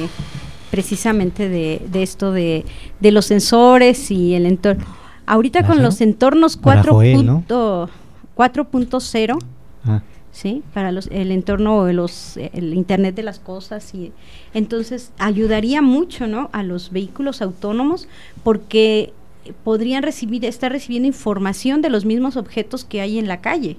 [0.71, 2.65] precisamente de, de esto de,
[2.99, 4.85] de los sensores y el entorno.
[5.25, 7.33] Ahorita con los entornos Para 4 Joel, ¿no?
[7.35, 7.89] punto-
[8.35, 9.39] 4.0,
[9.85, 10.01] Ah,
[10.31, 10.63] ¿sí?
[10.73, 14.11] Para los, el entorno, de los, el Internet de las cosas y
[14.53, 16.49] entonces ayudaría mucho, ¿no?
[16.53, 18.07] A los vehículos autónomos
[18.43, 19.13] porque
[19.63, 23.77] podrían recibir, estar recibiendo información de los mismos objetos que hay en la calle.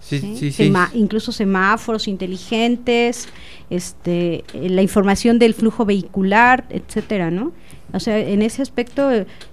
[0.00, 0.36] Sí, ¿sí?
[0.36, 0.64] sí, sí.
[0.64, 3.28] Sema- incluso semáforos inteligentes,
[3.68, 7.52] este, eh, la información del flujo vehicular, etcétera, ¿no?
[7.92, 9.10] O sea, en ese aspecto,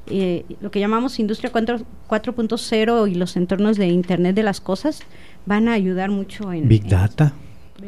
[0.08, 5.02] eh, lo que llamamos industria 4 4.0 y los entornos de Internet de las cosas
[5.46, 7.34] van a ayudar mucho en Big en- Data.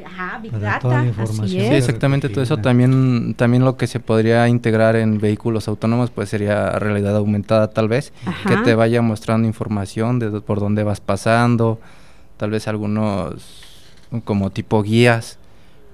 [0.05, 1.47] Ajá, Big Data, así.
[1.49, 2.57] Sí, exactamente todo eso.
[2.57, 7.87] También, también lo que se podría integrar en vehículos autónomos, pues sería realidad aumentada tal
[7.87, 8.13] vez,
[8.47, 11.79] que te vaya mostrando información de por dónde vas pasando,
[12.39, 13.35] tal vez algunos
[14.23, 15.37] como tipo guías,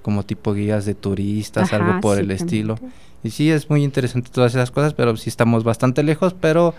[0.02, 2.76] como tipo guías de turistas, Ajá, algo por sí, el estilo.
[2.76, 2.94] también.
[3.24, 6.74] Y sí, es muy interesante todas esas cosas, pero sí estamos bastante lejos, pero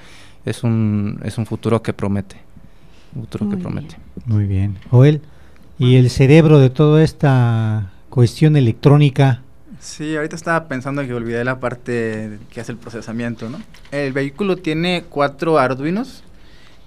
[0.46, 2.38] es un, es un futuro que promete.
[3.14, 3.64] Un futuro Muy que bien.
[3.64, 3.98] promete.
[4.26, 4.78] Muy bien.
[4.90, 5.22] Joel,
[5.78, 9.42] ¿y el cerebro de toda esta cuestión electrónica?
[9.82, 13.60] Sí, ahorita estaba pensando que olvidé la parte que hace el procesamiento, ¿no?
[13.92, 16.24] El vehículo tiene cuatro Arduinos.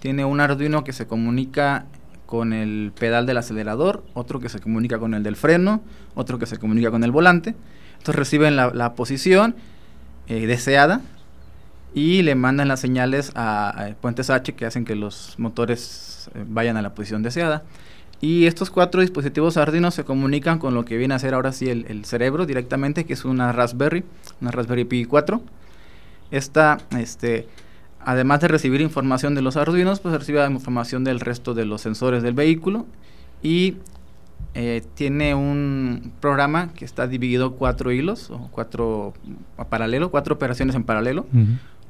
[0.00, 1.84] Tiene un Arduino que se comunica
[2.30, 5.82] con el pedal del acelerador, otro que se comunica con el del freno,
[6.14, 7.56] otro que se comunica con el volante.
[7.98, 9.56] Entonces reciben la, posición
[10.28, 11.00] eh, deseada
[11.92, 16.44] y le mandan las señales a, a puentes H que hacen que los motores eh,
[16.48, 17.64] vayan a la posición deseada.
[18.20, 21.68] Y estos cuatro dispositivos Arduino se comunican con lo que viene a ser ahora sí
[21.68, 24.04] el, el cerebro directamente, que es una Raspberry,
[24.40, 25.42] una Raspberry Pi 4.
[26.30, 27.48] Esta, este,
[28.04, 32.22] además de recibir información de los Arduinos, pues recibe información del resto de los sensores
[32.22, 32.86] del vehículo
[33.42, 33.76] y
[34.54, 39.14] eh, tiene un programa que está dividido cuatro hilos o cuatro
[39.56, 41.26] a paralelo, cuatro operaciones en paralelo.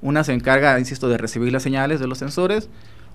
[0.03, 2.69] Una se encarga, insisto, de recibir las señales de los sensores,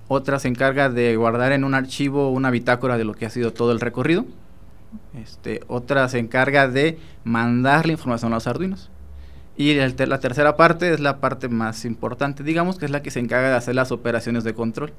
[0.08, 3.52] otra se encarga de guardar en un archivo una bitácora de lo que ha sido
[3.52, 4.24] todo el recorrido,
[5.20, 8.90] este, otra se encarga de mandar la información a los arduinos.
[9.56, 13.02] Y el ter- la tercera parte es la parte más importante, digamos, que es la
[13.02, 14.92] que se encarga de hacer las operaciones de control.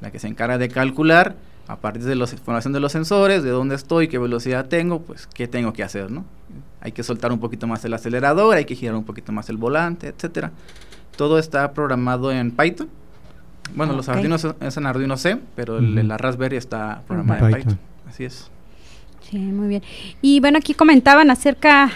[0.00, 1.36] La que se encarga de calcular,
[1.68, 5.26] a partir de la información de los sensores, de dónde estoy, qué velocidad tengo, pues
[5.28, 6.24] qué tengo que hacer, ¿no?
[6.80, 9.56] Hay que soltar un poquito más el acelerador, hay que girar un poquito más el
[9.56, 10.50] volante, etcétera.
[11.16, 12.88] Todo está programado en Python.
[13.74, 14.16] Bueno, los Ok.
[14.16, 16.06] Arduinos es- en Arduino C, pero el- Ujú.
[16.06, 17.62] la Raspberry está programada en Python.
[17.62, 17.78] Python.
[18.08, 18.50] Así es.
[19.30, 19.82] Sí, muy bien.
[20.20, 21.90] Y bueno, aquí comentaban acerca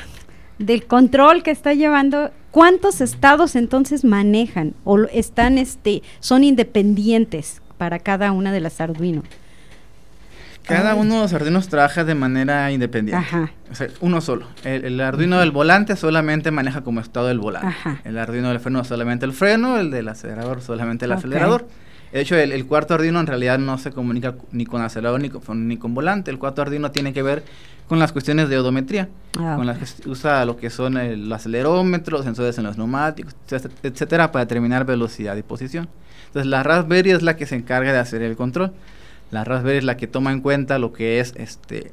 [0.58, 2.30] del control que está llevando.
[2.50, 9.22] ¿Cuántos estados entonces manejan o están, este, son independientes para cada una de las Arduino?
[10.64, 10.98] Cada Ay.
[11.00, 13.24] uno de los Arduinos trabaja de manera independiente.
[13.24, 13.52] Ajá.
[13.70, 14.46] O sea, uno solo.
[14.64, 17.68] El, el Arduino del volante solamente maneja como estado el volante.
[17.68, 18.00] Ajá.
[18.04, 21.66] El Arduino del freno solamente el freno, el del acelerador solamente el acelerador.
[22.12, 25.28] De hecho, el, el cuarto Arduino en realidad no se comunica ni con acelerador ni
[25.30, 26.30] con, ni con volante.
[26.30, 27.42] El cuarto Arduino tiene que ver
[27.86, 32.16] con las cuestiones de odometría, Ah, con las que usa lo que son el acelerómetro,
[32.18, 35.88] los sensores en los neumáticos, etc- etcétera, para determinar velocidad y posición.
[36.26, 38.72] Entonces, la Raspberry es la que se encarga de hacer el control.
[39.30, 41.92] La Raspberry es la que toma en cuenta lo que es este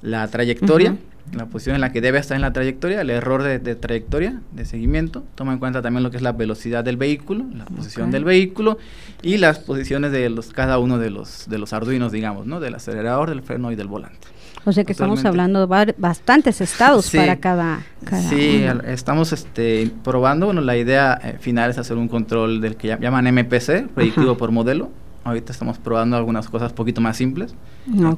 [0.00, 0.96] la trayectoria.
[1.32, 4.40] La posición en la que debe estar en la trayectoria, el error de, de trayectoria,
[4.52, 5.24] de seguimiento.
[5.34, 8.78] Toma en cuenta también lo que es la velocidad del vehículo, la posición del vehículo
[9.22, 12.60] y las posiciones de los cada uno de los de los arduinos, digamos, ¿no?
[12.60, 14.28] Del acelerador, del freno y del volante.
[14.64, 17.16] O sea que estamos hablando de bastantes estados Sí.
[17.16, 18.82] para cada, cada Sí, uno.
[18.82, 20.46] estamos este, probando.
[20.46, 24.36] Bueno, la idea eh, final es hacer un control del que llam- llaman MPC, predictivo
[24.36, 24.90] por modelo.
[25.24, 27.54] Ahorita estamos probando algunas cosas poquito más simples,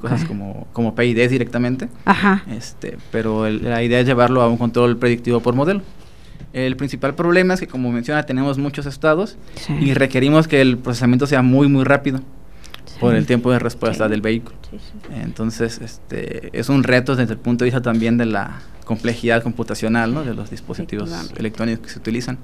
[0.01, 1.89] cosas como, como PIDs directamente.
[2.07, 2.45] Ajá.
[2.51, 5.83] Este, pero el- la idea es llevarlo a un control predictivo por modelo.
[6.55, 9.75] El principal problema es que, como menciona, tenemos muchos estados Sí.
[9.81, 12.21] y requerimos que el procesamiento sea muy, muy rápido
[13.01, 14.11] por el tiempo de respuesta Sí.
[14.11, 14.57] del vehículo.
[15.15, 20.15] Entonces, este, es un reto desde el punto de vista también de la complejidad computacional
[20.15, 20.25] ¿no?
[20.25, 22.39] de los dispositivos electrónicos que se utilizan.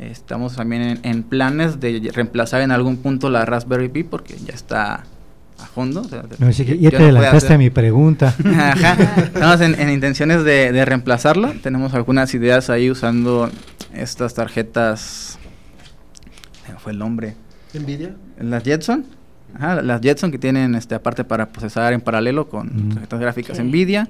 [0.00, 5.04] Estamos también en, planes de reemplazar en algún punto la Raspberry Pi porque ya está
[5.58, 6.02] a fondo.
[6.08, 8.34] ya te adelantaste a mi pregunta.
[9.18, 11.52] Estamos en, intenciones de, de, reemplazarla.
[11.62, 13.50] Tenemos algunas ideas ahí usando
[13.92, 15.38] estas tarjetas.
[16.78, 17.34] fue el nombre?
[17.74, 18.16] ¿Nvidia?
[18.38, 19.04] Las Jetson.
[19.58, 24.08] las Jetson que tienen este aparte para procesar en paralelo con tarjetas gráficas Nvidia.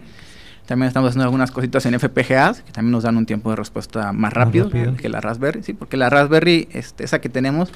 [0.71, 4.13] También estamos haciendo algunas cositas en FPGA, que también nos dan un tiempo de respuesta
[4.13, 7.73] más rápido, que la Raspberry, sí, porque la Raspberry, este, esa que tenemos,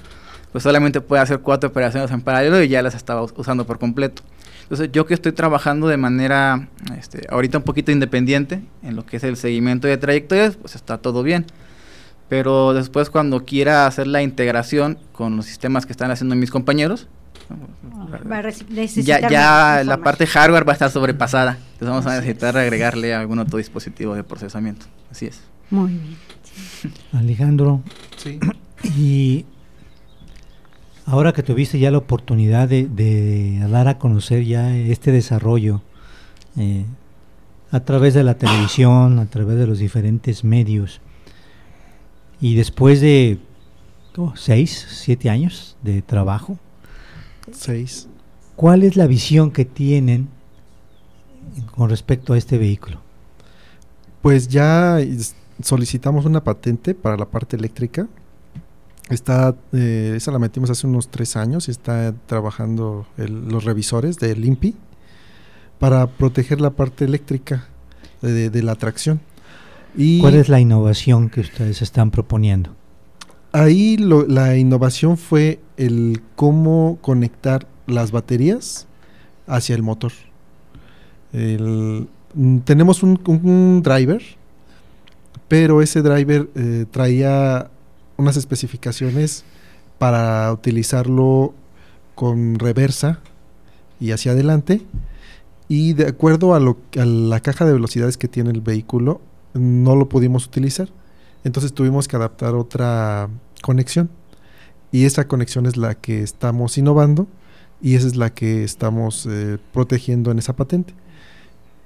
[0.53, 4.23] pues solamente puede hacer cuatro operaciones en paralelo y ya las estaba usando por completo.
[4.63, 9.17] Entonces, yo que estoy trabajando de manera, este, ahorita un poquito independiente en lo que
[9.17, 11.47] es el seguimiento de trayectorias, pues está todo bien.
[12.29, 17.09] Pero después cuando quiera hacer la integración con los sistemas que están haciendo mis compañeros,
[18.97, 21.59] ya, ya la parte hardware va a estar sobrepasada.
[21.73, 24.87] Entonces vamos a necesitar agregarle algún otro dispositivo de procesamiento.
[25.11, 25.43] Así es.
[25.71, 26.17] Muy bien.
[27.13, 27.83] Alejandro.
[28.17, 28.39] Sí.
[28.97, 29.47] Y
[31.07, 35.83] ahora que tuviste ya la oportunidad de, dar a conocer ya este desarrollo
[36.57, 36.85] eh,
[37.71, 41.01] a través de la televisión, a través de los diferentes medios,
[42.41, 43.39] y después de
[44.35, 46.59] seis, siete años de trabajo,
[47.55, 48.09] Seis.
[48.57, 50.29] ¿Cuál es la visión que tienen
[51.75, 53.01] con respecto a este vehículo?
[54.23, 54.99] Pues ya
[55.63, 58.07] solicitamos una patente para la parte eléctrica.
[59.11, 64.45] Está, eh, esa la metimos hace unos tres años y está trabajando los revisores del
[64.45, 64.75] INPI
[65.79, 67.69] para proteger la parte eléctrica
[68.23, 69.21] de, la tracción.
[69.97, 72.75] Y ¿Cuál es la innovación que ustedes están proponiendo?
[73.55, 78.89] Ahí la innovación fue el cómo conectar las baterías
[79.47, 80.11] hacia el motor.
[81.33, 84.21] Mm, tenemos un, driver,
[85.47, 87.71] pero ese driver eh, traía
[88.17, 89.45] unas especificaciones
[89.99, 91.55] para utilizarlo
[92.17, 93.21] con reversa
[94.01, 94.83] y hacia adelante.
[95.69, 99.21] Y de acuerdo a, lo, a la caja de velocidades que tiene el vehículo,
[99.53, 100.89] no lo pudimos utilizar.
[101.45, 103.29] Entonces tuvimos que adaptar otra
[103.63, 104.11] conexión.
[104.91, 107.27] Y esa conexión es la que estamos innovando
[107.83, 110.95] y esa es la que estamos eh, protegiendo en esa patente.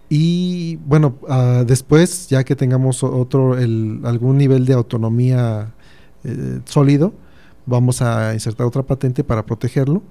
[0.08, 5.72] Y bueno, ah, después, ya que tengamos otro, algún nivel de autonomía
[6.24, 7.12] eh, sólido,
[7.66, 10.02] vamos a insertar otra patente para protegerlo.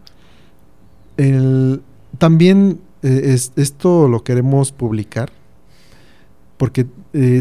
[2.18, 5.32] también eh, esto lo queremos publicar
[6.58, 6.88] porque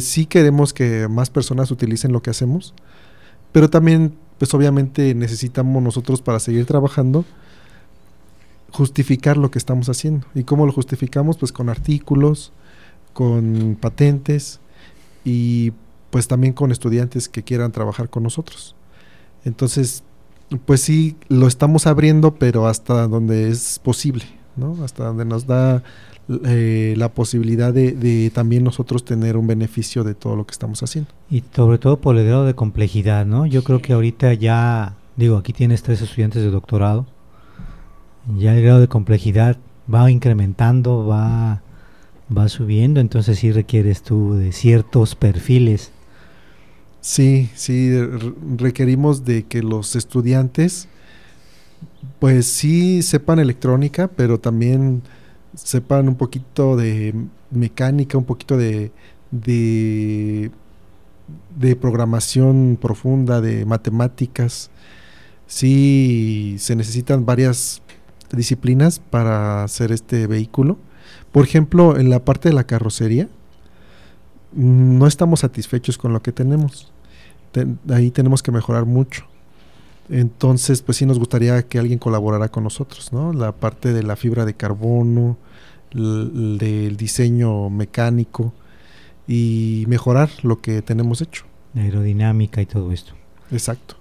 [0.01, 2.75] sí queremos que más personas utilicen lo que hacemos,
[3.53, 7.25] pero también pues obviamente necesitamos nosotros para seguir trabajando
[8.77, 10.27] justificar lo que estamos haciendo.
[10.35, 11.39] ¿Y cómo lo justificamos?
[11.39, 12.53] Pues con artículos,
[13.15, 14.61] con patentes
[15.25, 15.73] y
[16.11, 18.77] pues también con estudiantes que quieran trabajar con nosotros.
[19.45, 20.03] Entonces,
[20.67, 24.25] pues sí, lo estamos abriendo, pero hasta donde es posible,
[24.57, 24.77] ¿no?
[24.85, 25.83] Hasta donde nos da
[26.29, 31.11] eh, la posibilidad de, también nosotros tener un beneficio de todo lo que estamos haciendo.
[31.31, 33.47] Y sobre todo por el grado de complejidad, ¿no?
[33.47, 37.07] Yo creo que ahorita ya, digo, aquí tienes tres estudiantes de doctorado,
[38.37, 39.57] ya el grado de complejidad
[39.93, 41.63] va incrementando, va,
[42.37, 45.93] va subiendo, entonces sí requieres tú de ciertos perfiles.
[47.01, 47.97] Sí, sí,
[48.57, 50.89] requerimos de que los estudiantes,
[52.19, 55.03] pues sí sepan electrónica, pero también
[55.57, 57.15] sepan un poquito de
[57.51, 58.93] mecánica, un poquito de,
[59.31, 60.51] de,
[61.81, 64.71] programación profunda, de matemáticas.
[65.47, 67.83] Sí, se necesitan varias
[68.33, 70.79] disciplinas para hacer este vehículo.
[71.33, 73.29] Por ejemplo, en la parte de la carrocería,
[74.53, 76.93] no estamos satisfechos con lo que tenemos.
[77.91, 79.27] ahí tenemos que mejorar mucho.
[80.09, 83.33] Entonces, pues sí nos gustaría que alguien colaborara con nosotros, ¿no?
[83.33, 85.37] La parte de la fibra de carbono,
[85.93, 88.53] del diseño mecánico
[89.27, 91.45] y mejorar lo que tenemos hecho.
[91.75, 93.15] La aerodinámica y todo esto.
[93.51, 93.97] Exacto.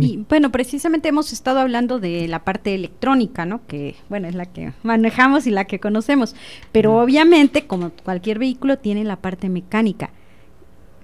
[0.00, 3.66] Y bueno, precisamente hemos estado hablando de la parte electrónica, ¿no?
[3.66, 6.34] Que, bueno, es la que manejamos y la que conocemos.
[6.72, 10.10] Pero obviamente, como cualquier vehículo, tiene la parte mecánica.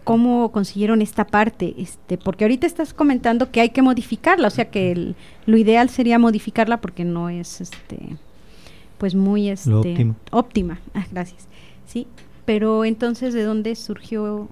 [0.09, 1.75] ¿Cómo consiguieron esta parte?
[1.77, 6.19] Este, porque ahorita estás comentando que hay que modificarla, o sea que lo ideal sería
[6.19, 8.17] modificarla porque no es este
[8.97, 10.81] pues muy este, óptima.
[10.95, 11.47] Ah, gracias.
[11.87, 12.07] Sí,
[12.47, 14.49] pero entonces ¿de dónde surgió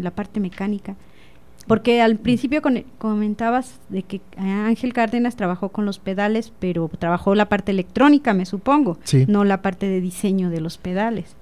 [0.00, 0.94] la parte mecánica?
[1.66, 2.62] Porque al principio
[2.98, 8.46] comentabas de que Ángel Cárdenas trabajó con los pedales, pero trabajó la parte electrónica, me
[8.46, 11.34] supongo, no la parte de diseño de los pedales.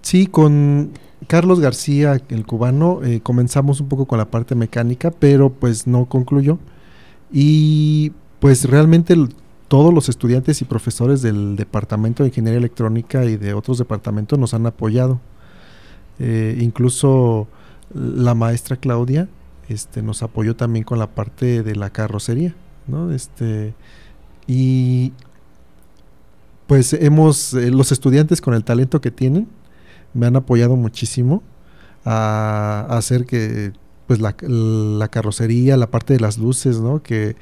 [0.00, 0.92] Sí, con
[1.26, 6.06] Carlos García, el cubano, eh, comenzamos un poco con la parte mecánica, pero pues no
[6.06, 6.58] concluyó.
[7.32, 9.16] Y pues realmente
[9.68, 14.54] todos los estudiantes y profesores del Departamento de Ingeniería Electrónica y de otros departamentos nos
[14.54, 15.20] han apoyado.
[16.18, 17.48] Eh, incluso
[17.92, 19.28] la maestra Claudia
[19.68, 22.54] este, nos apoyó también con la parte de la carrocería,
[22.86, 23.12] ¿no?
[23.12, 23.74] Este,
[24.46, 25.12] y
[26.66, 29.48] pues hemos, eh, los estudiantes con el talento que tienen,
[30.14, 31.42] me han apoyado muchísimo
[32.04, 33.72] a, hacer que
[34.06, 37.02] pues la, la, carrocería, la parte de las luces, ¿no?
[37.02, 37.36] Que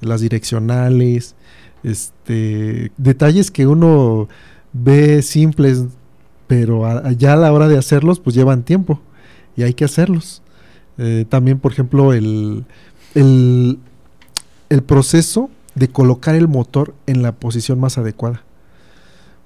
[0.00, 1.34] las direccionales,
[1.82, 4.28] este, detalles que uno
[4.72, 5.84] ve simples,
[6.46, 9.00] pero ya a la hora de hacerlos, pues llevan tiempo
[9.56, 10.42] y hay que hacerlos.
[10.98, 12.64] Eh, también, por ejemplo, el,
[13.14, 13.78] el,
[14.68, 18.42] el proceso de colocar el motor en la posición más adecuada.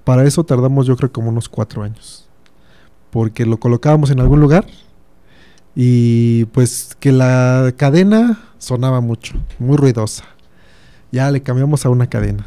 [0.03, 2.28] Para eso tardamos yo creo como unos cuatro años.
[3.11, 4.65] Porque lo colocábamos en algún lugar
[5.75, 10.25] y pues que la cadena sonaba mucho, muy ruidosa.
[11.11, 12.45] Ya le cambiamos a una cadena.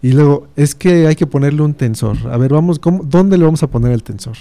[0.00, 2.16] Y luego, es que hay que ponerle un tensor.
[2.30, 4.36] A ver, vamos, ¿cómo, ¿dónde le vamos a poner el tensor?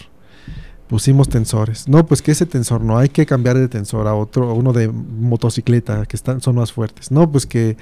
[0.87, 1.87] Pusimos tensores.
[1.87, 4.71] No, pues que ese tensor no, hay que cambiar de tensor a otro, a uno
[4.71, 7.11] de motocicleta, que están, son más fuertes.
[7.11, 7.75] No, pues que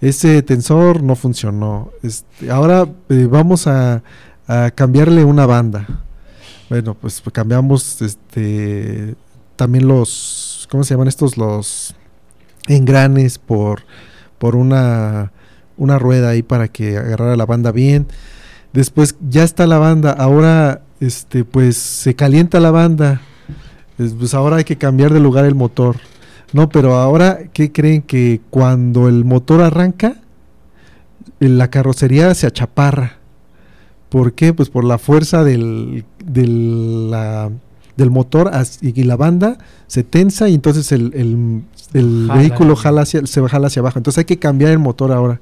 [0.00, 1.92] ese tensor no funcionó.
[2.02, 4.02] Este, ahora eh, vamos a,
[4.74, 5.86] cambiarle una banda.
[6.72, 9.14] Bueno, pues cambiamos este
[9.56, 11.36] también los, ¿cómo se llaman estos?
[11.36, 11.94] Los
[12.66, 13.82] engranes por
[14.38, 15.32] por una,
[15.76, 18.06] una rueda ahí para que agarrara la banda bien.
[18.72, 23.20] Después ya está la banda, ahora este pues se calienta la banda.
[23.98, 25.96] Pues ahora hay que cambiar de lugar el motor.
[26.54, 30.22] No, pero ahora, ¿qué creen que cuando el motor arranca,
[31.38, 33.18] la carrocería se achaparra?
[34.12, 34.52] ¿Por qué?
[34.52, 37.10] Pues por la fuerza del, del,
[37.96, 38.50] del motor
[38.82, 39.56] y la banda
[39.86, 43.98] se tensa y entonces el, el vehículo jala hacia, se jala hacia abajo.
[43.98, 45.40] Entonces hay que cambiar el motor ahora.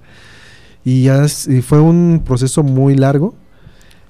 [0.85, 1.27] Y ya
[1.63, 3.35] fue un proceso muy largo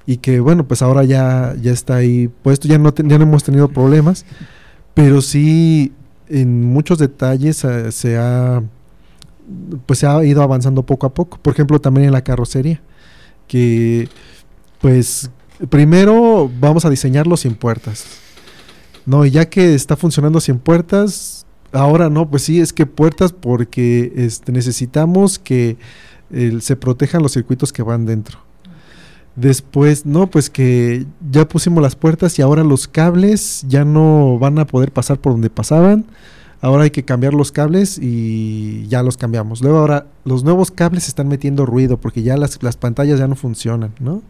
[0.04, 3.42] y que bueno, pues ahora ya, ya está ahí puesto, ya no, ya no hemos
[3.42, 4.26] tenido problemas,
[4.92, 5.94] pero sí
[6.28, 8.62] en muchos detalles eh, se ha
[9.86, 11.38] pues se ha ido avanzando poco a poco.
[11.40, 12.82] Por ejemplo, también en la carrocería,
[13.48, 14.10] que
[14.80, 15.30] pues
[15.68, 18.04] primero vamos a diseñarlo sin puertas.
[19.06, 21.40] No, y ya que está funcionando sin puertas,
[21.72, 25.76] Ahora no, pues sí, es que puertas porque este, necesitamos que
[26.60, 28.38] se protejan los circuitos que van dentro.
[29.36, 34.58] Después, no, pues que ya pusimos las puertas y ahora los cables ya no van
[34.58, 36.04] a poder pasar por donde pasaban.
[36.60, 39.62] Ahora hay que cambiar los cables y ya los cambiamos.
[39.62, 43.36] Luego ahora los nuevos cables están metiendo ruido porque ya las, las pantallas ya no
[43.36, 44.22] funcionan, ¿no?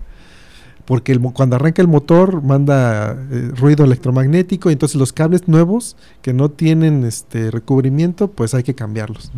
[0.91, 6.33] Porque cuando arranca el motor manda eh, ruido electromagnético y entonces los cables nuevos que
[6.33, 9.31] no tienen este recubrimiento pues hay que cambiarlos.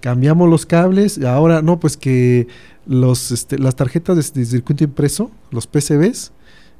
[0.00, 2.48] Cambiamos los cables y ahora no pues que
[2.86, 6.32] los este, las tarjetas de, circuito impreso los PCBs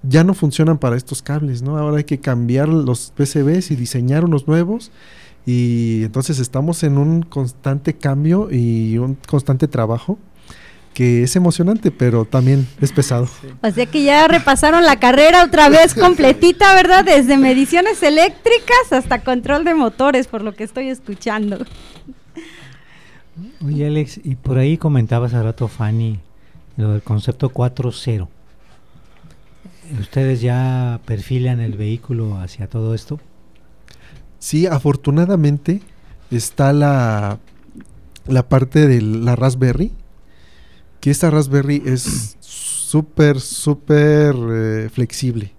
[0.03, 4.25] ya no funcionan para estos cables no ahora hay que cambiar los PCBs y diseñar
[4.25, 4.91] unos nuevos
[5.47, 10.19] y entonces estamos en un constante cambio y un constante trabajo
[10.95, 13.28] que es emocionante, pero también es pesado.
[13.62, 17.05] O sea que ya repasaron la carrera otra vez completita, ¿verdad?
[17.05, 21.64] Desde mediciones eléctricas hasta control de motores, por lo que estoy escuchando.
[23.64, 26.18] Oye, Alex, y por ahí comentabas hace rato, Fanny,
[26.76, 28.28] lo del concepto 4.0.
[30.01, 33.18] ¿Ustedes ya perfilan el vehículo hacia todo esto?
[34.38, 35.80] Sí, afortunadamente
[36.30, 37.38] está la,
[38.26, 39.93] la parte de la Raspberry,
[41.01, 45.53] que esta Raspberry es súper, súper eh, flexible.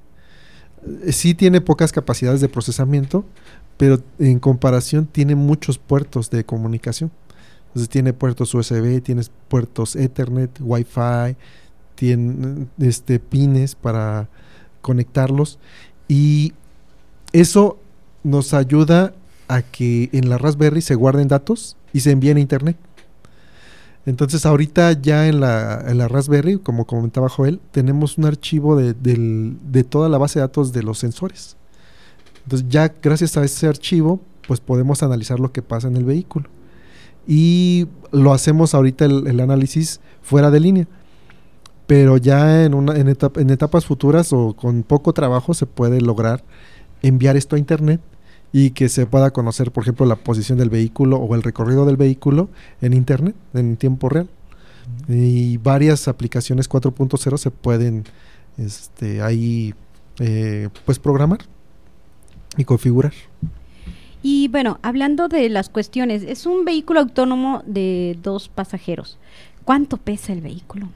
[1.04, 3.26] Eh, sí tiene pocas capacidades de procesamiento,
[3.78, 7.12] pero en comparación tiene muchos puertos de comunicación.
[7.68, 11.38] Entonces tiene puertos USB, tiene puertos Ethernet, Wi-Fi,
[11.96, 14.30] tiene este, pines para
[14.82, 15.58] conectarlos.
[16.08, 16.54] Y
[17.32, 17.80] eso
[18.24, 19.14] nos ayuda
[19.48, 22.78] a que en la Raspberry se guarden datos y se envíen a Internet.
[24.06, 28.94] Entonces ahorita ya en la, en la Raspberry, como comentaba Joel, tenemos un archivo de,
[28.94, 31.56] de, toda la base de datos de los sensores.
[32.44, 36.50] Entonces ya gracias a ese archivo, pues podemos analizar lo que pasa en el vehículo.
[37.28, 40.88] Y lo hacemos ahorita el, análisis fuera de línea.
[41.86, 46.44] Pero ya en, una, en, en etapas futuras o con poco trabajo se puede lograr
[47.04, 48.02] enviar esto a internet
[48.54, 51.98] y que se pueda conocer, por ejemplo, la posición del vehículo o el recorrido del
[51.98, 52.50] vehículo
[52.82, 54.30] en Internet, en tiempo real.
[55.08, 58.04] Y varias aplicaciones 4.0 se pueden
[58.58, 59.74] este, ahí
[60.20, 61.40] eh, pues programar
[62.58, 63.14] y configurar.
[64.24, 69.18] Y bueno, hablando de las cuestiones, es un vehículo autónomo de dos pasajeros.
[69.64, 70.90] ¿Cuánto pesa el vehículo?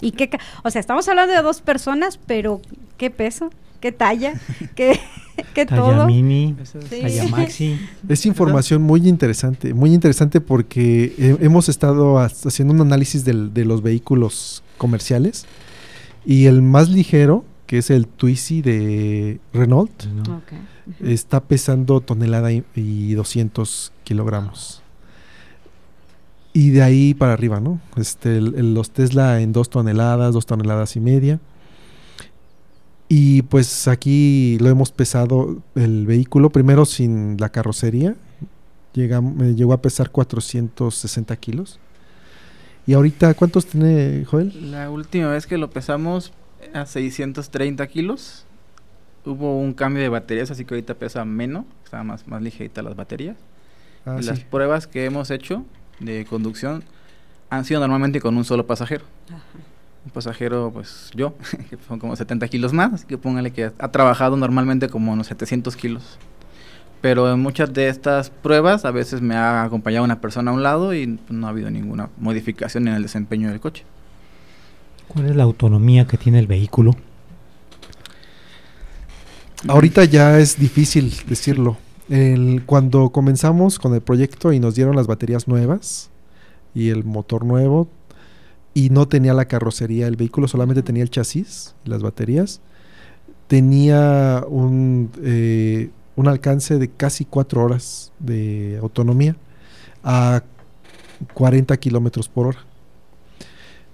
[0.00, 0.30] ¿Y qué,
[0.62, 2.60] o sea, estamos hablando de dos personas, pero
[2.98, 3.50] ¿qué peso?
[3.80, 4.34] ¿Qué talla?
[4.76, 5.00] ¿Qué,
[5.54, 6.06] qué talla todo?
[6.06, 6.56] mini,
[6.88, 7.78] talla maxi.
[8.08, 14.62] Es información muy interesante, muy interesante porque hemos estado haciendo un análisis de los vehículos
[14.78, 15.46] comerciales
[16.26, 19.90] y el más ligero, que es el Twizy de Renault,
[21.02, 24.82] está pesando tonelada y, 200 kilogramos.
[26.52, 27.80] Y de ahí para arriba, ¿no?
[27.96, 31.40] Este, los Tesla en dos toneladas, dos toneladas y media.
[33.16, 38.16] Y pues aquí lo hemos pesado el vehículo, primero sin la carrocería,
[38.92, 39.22] llega,
[39.54, 41.78] llegó a pesar 460 kilos.
[42.88, 44.72] ¿Y ahorita cuántos tiene Joel?
[44.72, 46.32] La última vez que lo pesamos
[46.72, 48.46] a 630 kilos.
[49.24, 52.96] Hubo un cambio de baterías, así que ahorita pesa menos, estaba más, más ligerita las
[52.96, 53.36] baterías.
[54.06, 55.64] Ah, y las pruebas que hemos hecho
[56.00, 56.82] de conducción
[57.48, 59.04] han sido normalmente con un solo pasajero.
[60.04, 61.34] Un pasajero, pues yo,
[61.70, 65.26] que son como 70 kilos más, así que póngale que ha trabajado normalmente como unos
[65.28, 66.18] 700 kilos.
[67.00, 70.62] Pero en muchas de estas pruebas a veces me ha acompañado una persona a un
[70.62, 73.84] lado y no ha habido ninguna modificación en el desempeño del coche.
[75.08, 76.96] ¿Cuál es la autonomía que tiene el vehículo?
[79.68, 81.76] Ahorita ya es difícil decirlo.
[82.66, 86.10] cuando comenzamos con el proyecto y nos dieron las baterías nuevas
[86.74, 87.88] y el motor nuevo
[88.74, 92.60] y no tenía la carrocería, el vehículo solamente tenía el chasis y las baterías,
[93.46, 99.36] tenía un, eh, un alcance de casi cuatro horas de autonomía
[100.02, 100.42] a
[101.34, 102.58] 40 kilómetros por hora.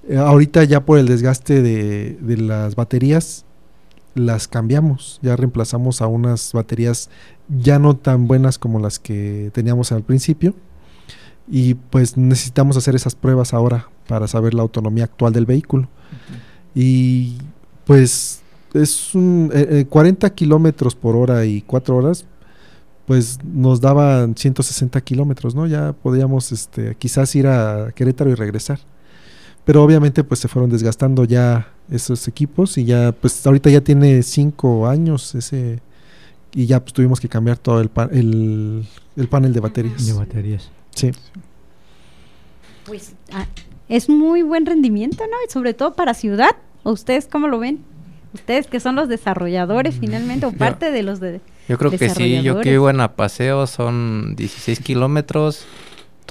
[0.08, 3.44] Eh, ahorita ya por el desgaste de, las baterías
[4.14, 7.10] las cambiamos, ya reemplazamos a unas baterías
[7.48, 10.54] ya no tan buenas como las que teníamos al principio
[11.50, 15.88] y pues necesitamos hacer esas pruebas ahora para saber la autonomía actual del vehículo.
[16.74, 17.38] Y
[17.84, 18.40] pues
[18.72, 19.50] es un
[19.88, 22.24] 40 eh, eh, kilómetros por hora y 4 horas,
[23.06, 25.66] pues nos daban 160 kilómetros, ¿no?
[25.66, 28.78] Ya podríamos este, quizás ir a Querétaro y regresar.
[29.64, 34.22] Pero obviamente pues se fueron desgastando ya esos equipos y ya pues ahorita ya tiene
[34.22, 35.80] cinco años ese
[36.54, 37.90] y ya pues tuvimos que cambiar todo el,
[39.16, 40.06] el, panel de baterías.
[40.06, 40.70] De baterías.
[40.94, 41.12] Sí.
[42.84, 43.46] Pues ah,
[43.88, 45.36] es muy buen rendimiento, ¿no?
[45.46, 46.56] Y sobre todo para ciudad.
[46.82, 47.80] ¿Ustedes cómo lo ven?
[48.32, 51.40] Ustedes que son los desarrolladores mm, finalmente o parte de los de...
[51.68, 55.66] Yo creo que sí, yo que vivo en Apaseo son 16 kilómetros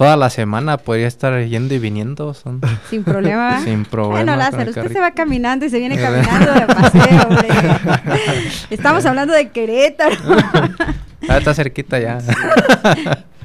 [0.00, 2.32] toda la semana podría estar yendo y viniendo.
[2.32, 2.62] Son...
[2.88, 3.60] Sin problema.
[3.62, 4.14] Sin problema.
[4.14, 7.48] Bueno, Lázaro, usted se va caminando y se viene caminando de paseo, hombre.
[8.70, 10.16] Estamos hablando de Querétaro.
[11.28, 12.18] ah, está cerquita ya.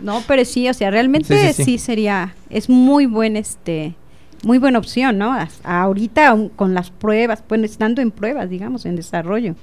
[0.06, 3.96] No, pero sí, o sea, realmente sí, sería, es muy buen este
[4.44, 5.36] muy buena opción, ¿no?
[5.64, 9.56] ahorita con las pruebas, bueno, estando en pruebas, digamos, en desarrollo.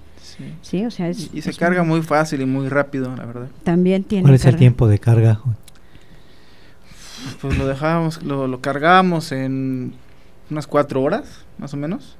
[0.62, 0.84] Sí.
[0.84, 2.02] o sea, es, y, se carga muy...
[2.02, 3.48] fácil y muy rápido, la verdad.
[3.62, 4.24] También tiene.
[4.24, 5.40] ¿Cuál es el tiempo de carga?
[7.40, 9.92] Pues lo dejábamos, lo, lo cargábamos en
[10.50, 12.16] unas cuatro horas, más o menos.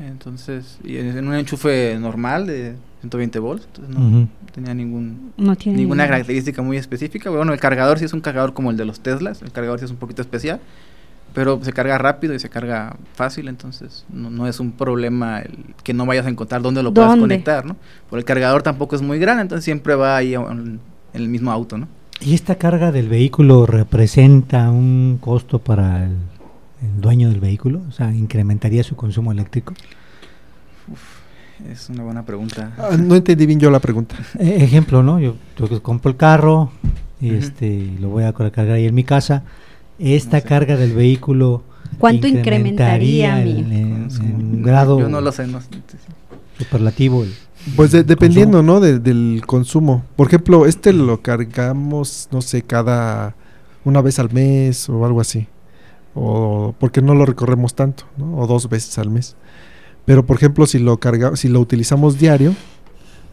[0.00, 2.74] Entonces, y en un enchufe normal de
[3.08, 7.30] 120 volts, entonces no tenía ningún ninguna característica muy específica.
[7.30, 9.84] Bueno, el cargador sí es un cargador como el de los Teslas, el cargador sí
[9.84, 10.60] es un poquito especial,
[11.34, 15.56] pero se carga rápido y se carga fácil, entonces no, no es un problema el
[15.82, 17.76] que no vayas a encontrar dónde lo puedas conectar, ¿no?
[18.08, 20.80] Por el cargador tampoco es muy grande, entonces siempre va ahí en
[21.12, 21.88] el mismo auto, ¿no?
[22.20, 26.16] ¿Y esta carga del vehículo representa un costo para el,
[27.00, 27.82] dueño del vehículo?
[27.88, 29.74] O sea, ¿incrementaría su consumo eléctrico?
[31.70, 32.72] Es una buena pregunta.
[32.78, 34.16] Ah, no entendí bien yo la pregunta.
[34.38, 35.18] E, ejemplo, ¿no?
[35.20, 35.36] Yo,
[35.82, 36.70] compro el carro
[37.20, 39.42] y este lo voy a cargar ahí en mi casa.
[39.98, 41.62] Esta carga del vehículo
[41.98, 45.46] ¿Cuánto incrementaría, en, un grado yo no lo sé,
[46.58, 47.32] superlativo el,
[47.74, 48.80] pues dependiendo, ¿no?
[48.80, 50.04] del consumo.
[50.14, 53.34] Por ejemplo, este lo cargamos, no sé, cada
[53.84, 55.48] una vez al mes o algo así.
[56.14, 58.38] O porque no lo recorremos tanto, ¿no?
[58.38, 59.36] O dos veces al mes.
[60.06, 62.54] Pero por ejemplo, si lo carga, si lo utilizamos diario,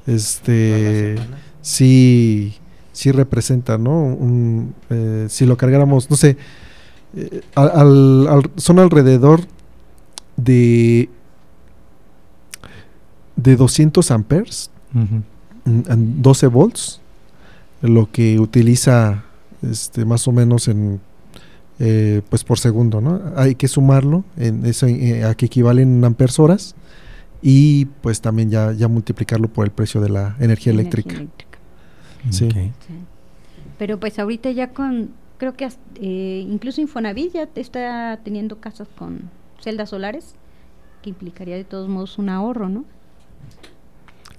[0.06, 1.16] este
[1.62, 2.56] sí,
[2.92, 4.18] sí representa, ¿no?
[4.90, 6.36] Eh, si lo cargáramos, no sé,
[7.16, 7.42] eh,
[8.58, 9.42] son alrededor
[10.36, 11.10] de
[13.36, 14.70] de 200 amperes,
[15.66, 17.02] 12 volts,
[17.82, 19.24] lo que utiliza
[19.62, 21.02] este, más o menos en
[21.80, 23.22] eh, pues por segundo, ¿no?
[23.36, 26.76] Hay que sumarlo en eso eh, a que equivalen amperes horas
[27.42, 31.16] y pues también ya, ya multiplicarlo por el precio de la energía, eléctrica.
[32.30, 32.50] Sí.
[33.78, 39.30] Pero pues ahorita ya con, creo que eh, incluso Infonavit ya está teniendo casas con
[39.62, 40.36] celdas solares,
[41.02, 42.86] que implicaría de todos modos un ahorro, ¿no?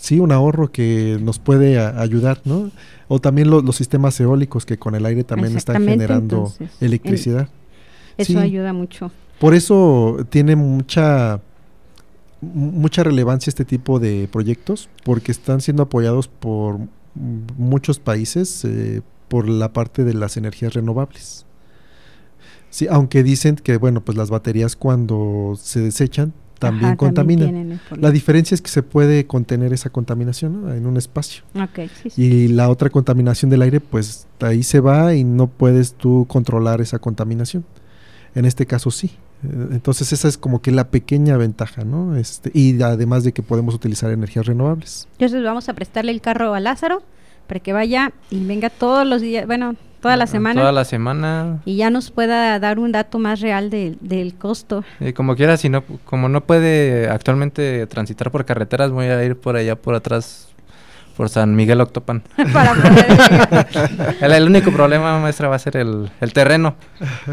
[0.05, 2.71] Sí, un ahorro que nos puede ayudar, ¿no?
[3.09, 7.49] O también los sistemas eólicos que con el aire también están generando electricidad.
[8.19, 9.11] eso ayuda mucho.
[9.41, 11.41] Por eso tiene mucha
[12.43, 16.81] mucha relevancia este tipo de proyectos porque están siendo apoyados por
[17.15, 21.47] muchos países eh, por la parte de las energías renovables.
[22.69, 26.35] Sí, aunque dicen que bueno, pues las baterías cuando se desechan
[26.65, 27.81] también contaminan.
[27.97, 31.45] la diferencia es que se puede contener esa contaminación en un espacio.
[32.17, 36.81] Y la otra contaminación del aire, pues ahí se va y no puedes tú controlar
[36.81, 37.65] esa contaminación.
[38.35, 39.13] En este caso sí.
[39.43, 42.17] Entonces esa es como que la pequeña ventaja, ¿no?
[42.17, 45.07] Este, y además de que podemos utilizar energías renovables.
[45.13, 47.03] Entonces vamos a prestarle el carro a Lázaro
[47.47, 50.61] para que vaya y venga todos los días, bueno, toda la semana.
[50.61, 51.61] Toda la semana.
[51.65, 54.85] Y ya nos pueda dar un dato más real del costo.
[55.15, 59.57] como quiera, si no, como no puede actualmente transitar por carreteras, voy a ir por
[59.57, 60.54] allá por atrás
[61.17, 62.23] por San Miguel Octopan.
[62.53, 62.75] Para
[64.37, 66.77] el, único problema, maestra, va a ser el, terreno.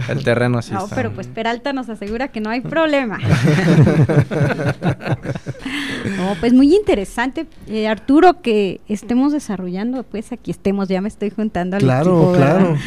[0.08, 0.74] El terreno, sí.
[0.74, 3.18] No, pero pues Peralta nos asegura que no hay problema.
[6.18, 11.30] no, pues muy interesante, eh, Arturo, que estemos desarrollando, pues aquí estemos, ya me estoy
[11.30, 12.78] juntando al claro, Claro,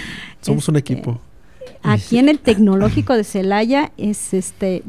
[0.40, 1.20] Somos un este, equipo.
[1.82, 4.82] Aquí en el Tecnológico de Celaya es este,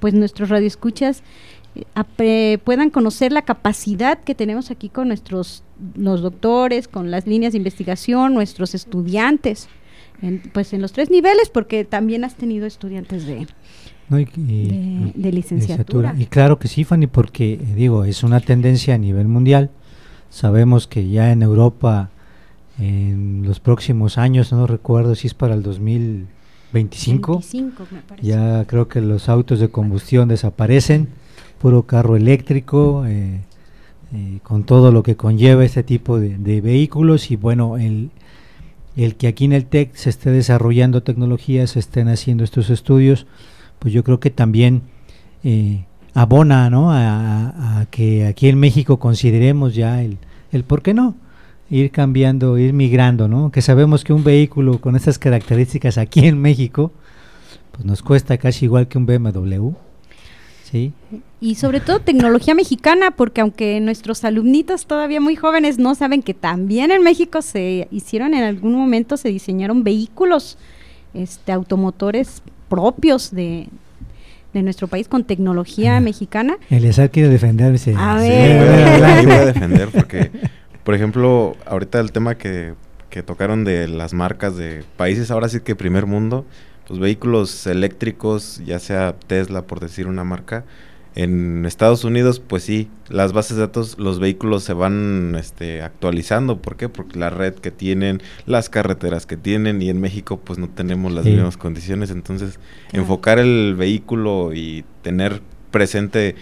[0.00, 1.22] pues nuestros radioescuchas
[2.64, 5.62] puedan conocer la capacidad que tenemos aquí con nuestros
[5.94, 9.68] los doctores, con las líneas de investigación, nuestros estudiantes,
[10.52, 13.46] pues en los tres niveles, porque también has tenido estudiantes de,
[14.08, 16.14] de, licenciatura.
[16.16, 19.70] Y claro que sí, Fanny, porque digo, es una tendencia a nivel mundial.
[20.30, 22.10] Sabemos que ya en Europa,
[22.78, 28.26] en los próximos años, no recuerdo si es para el 2025, 25, me parece.
[28.26, 31.08] ya creo que los autos de combustión desaparecen
[31.62, 33.38] puro carro eléctrico, eh,
[34.12, 38.10] eh, con todo lo que conlleva este tipo de, vehículos y bueno, el,
[38.96, 43.26] el, que aquí en el TEC se esté desarrollando tecnologías, se estén haciendo estos estudios,
[43.78, 44.82] pues yo creo que también
[45.44, 45.84] eh,
[46.14, 46.90] abona ¿no?
[46.90, 50.18] A, que aquí en México consideremos ya el,
[50.50, 51.14] el por qué no
[51.70, 53.52] ir cambiando, ir migrando, ¿no?
[53.52, 56.90] Que sabemos que un vehículo con estas características aquí en México,
[57.70, 59.70] pues nos cuesta casi igual que un BMW,
[60.72, 60.92] ¿sí?
[61.42, 66.34] y sobre todo tecnología mexicana, porque aunque nuestros alumnitos todavía muy jóvenes no saben que
[66.34, 70.56] también en México se hicieron en algún momento, se diseñaron vehículos
[71.14, 73.68] este, automotores propios de,
[74.54, 76.58] nuestro país con tecnología mexicana.
[76.70, 77.94] Eleazar quiere defenderse.
[77.98, 79.24] A ver.
[79.24, 80.30] voy a defender porque,
[80.84, 82.74] por ejemplo, ahorita el tema que,
[83.10, 86.44] que tocaron de las marcas de países, ahora sí que primer mundo,
[86.86, 90.64] pues vehículos eléctricos, ya sea Tesla por decir una marca,
[91.14, 96.62] en Estados Unidos, pues sí, las bases de datos, los vehículos se van este, actualizando.
[96.62, 96.88] ¿Por qué?
[96.88, 101.12] Porque la red que tienen, las carreteras que tienen, y en México pues no tenemos
[101.12, 102.10] las mismas condiciones.
[102.10, 102.58] Entonces,
[102.92, 106.34] enfocar el vehículo y tener presente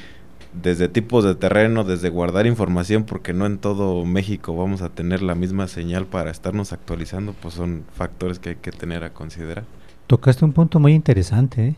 [0.52, 5.22] desde tipos de terreno, desde guardar información, porque no en todo México vamos a tener
[5.22, 9.64] la misma señal para estarnos actualizando, pues son factores que hay que tener a considerar.
[10.10, 11.74] Tocaste un punto muy interesante, ¿eh?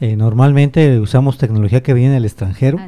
[0.00, 2.78] Eh, normalmente usamos tecnología que viene del extranjero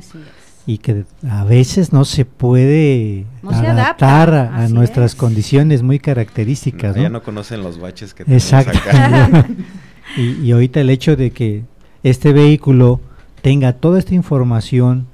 [0.65, 6.97] y que a veces no se puede adaptar a, nuestras condiciones muy características.
[6.97, 9.45] Ya no conocen los baches que tenemos
[10.17, 11.65] y, y ahorita el hecho de que
[12.03, 12.99] este vehículo
[13.43, 15.07] tenga toda esta información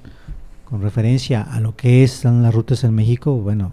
[0.66, 3.72] con referencia a lo que es, son las rutas en México, bueno,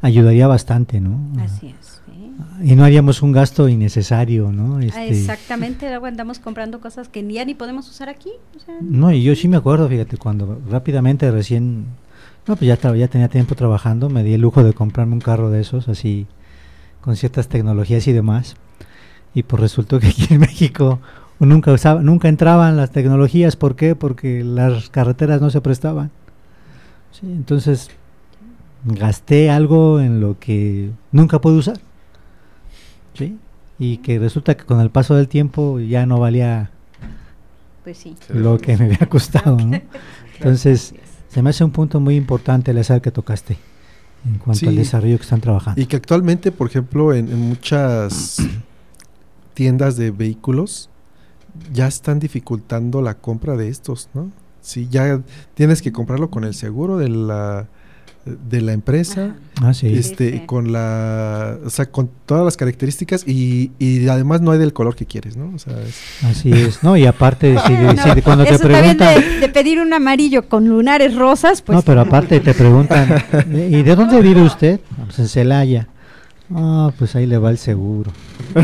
[0.00, 1.18] ayudaría bastante, ¿no?
[1.42, 2.01] Así es
[2.62, 4.76] y no haríamos un gasto innecesario, ¿no?
[4.76, 8.30] Ah, este, Exactamente, luego andamos comprando cosas que ya ni podemos usar aquí.
[8.80, 11.86] no, y yo sí me acuerdo, fíjate, cuando rápidamente recién,
[12.46, 15.50] no, pues ya, ya tenía tiempo trabajando, me di el lujo de comprarme un carro
[15.50, 16.26] de esos, así,
[17.00, 18.56] con ciertas tecnologías y demás.
[19.34, 21.00] Y pues resultó que aquí en México
[21.38, 23.96] nunca usaba, nunca entraban las tecnologías, ¿por qué?
[23.96, 26.10] Porque las carreteras no se prestaban.
[27.10, 27.90] Sí, entonces
[28.84, 31.80] gasté algo en lo que nunca pude usar.
[33.14, 33.38] ¿Sí?
[33.78, 36.70] Y que resulta que con el paso del tiempo ya no valía
[37.84, 39.80] pues lo que me había costado, ¿no?
[40.36, 40.94] Entonces,
[41.28, 43.56] se me hace un punto muy importante el azar que tocaste
[44.24, 45.80] en cuanto al desarrollo que están trabajando.
[45.80, 48.36] Y que actualmente, por ejemplo, en, muchas
[49.54, 50.90] tiendas de vehículos
[51.72, 54.30] ya están dificultando la compra de estos, ¿no?
[54.60, 55.22] Sí, ya
[55.54, 57.68] tienes que comprarlo con el seguro de la
[58.24, 59.88] de la empresa, ah, sí.
[59.88, 64.72] este, con la, o sea, con todas las características y, y además no hay del
[64.72, 65.52] color que quieres, ¿no?
[65.54, 65.74] O sea,
[66.28, 66.96] Así es, ¿no?
[66.96, 69.22] Y aparte, si, cuando te preguntan...
[69.40, 71.76] De, pedir un amarillo con lunares rosas, pues...
[71.76, 74.80] No, pero aparte te preguntan, ¿y de dónde vive usted?
[75.06, 75.88] Pues en Celaya.
[76.54, 78.12] Ah, pues ahí le va el seguro.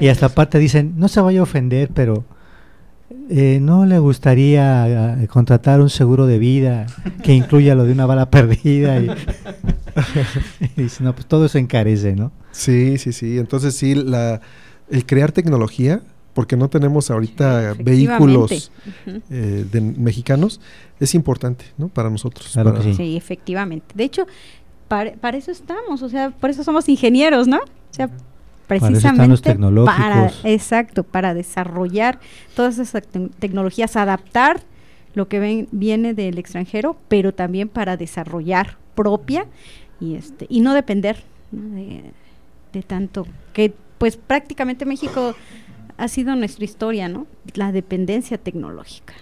[0.00, 2.24] y hasta aparte dicen, no se vaya a ofender, pero
[3.30, 6.86] eh, ¿no le gustaría eh, contratar un seguro de vida
[7.22, 9.00] que incluya lo de una bala perdida?
[9.00, 9.08] Y,
[10.76, 12.32] dice, no, pues todo se encarece, ¿no?
[12.52, 13.38] Sí, sí, sí.
[13.38, 14.40] Entonces sí, la,
[14.90, 16.02] el crear tecnología,
[16.34, 18.70] porque no tenemos ahorita vehículos
[19.30, 20.60] eh, de mexicanos,
[21.00, 21.88] es importante, ¿no?
[21.88, 22.54] Para nosotros.
[22.82, 22.94] sí.
[22.94, 23.16] sí.
[23.16, 23.86] efectivamente.
[23.94, 24.26] De hecho,
[24.88, 27.58] para, para, eso estamos, o sea, por eso somos ingenieros, ¿no?
[27.58, 28.10] O sea,
[28.66, 32.18] precisamente para, exacto, para desarrollar
[32.54, 33.02] todas esas
[33.38, 34.60] tecnologías, adaptar
[35.14, 39.46] lo que ven, viene del extranjero, pero también para desarrollar propia
[40.00, 41.16] y este y no depender
[41.52, 45.34] de, tanto que pues prácticamente México
[45.96, 47.26] ha sido nuestra historia, ¿no?
[47.54, 49.14] La dependencia tecnológica.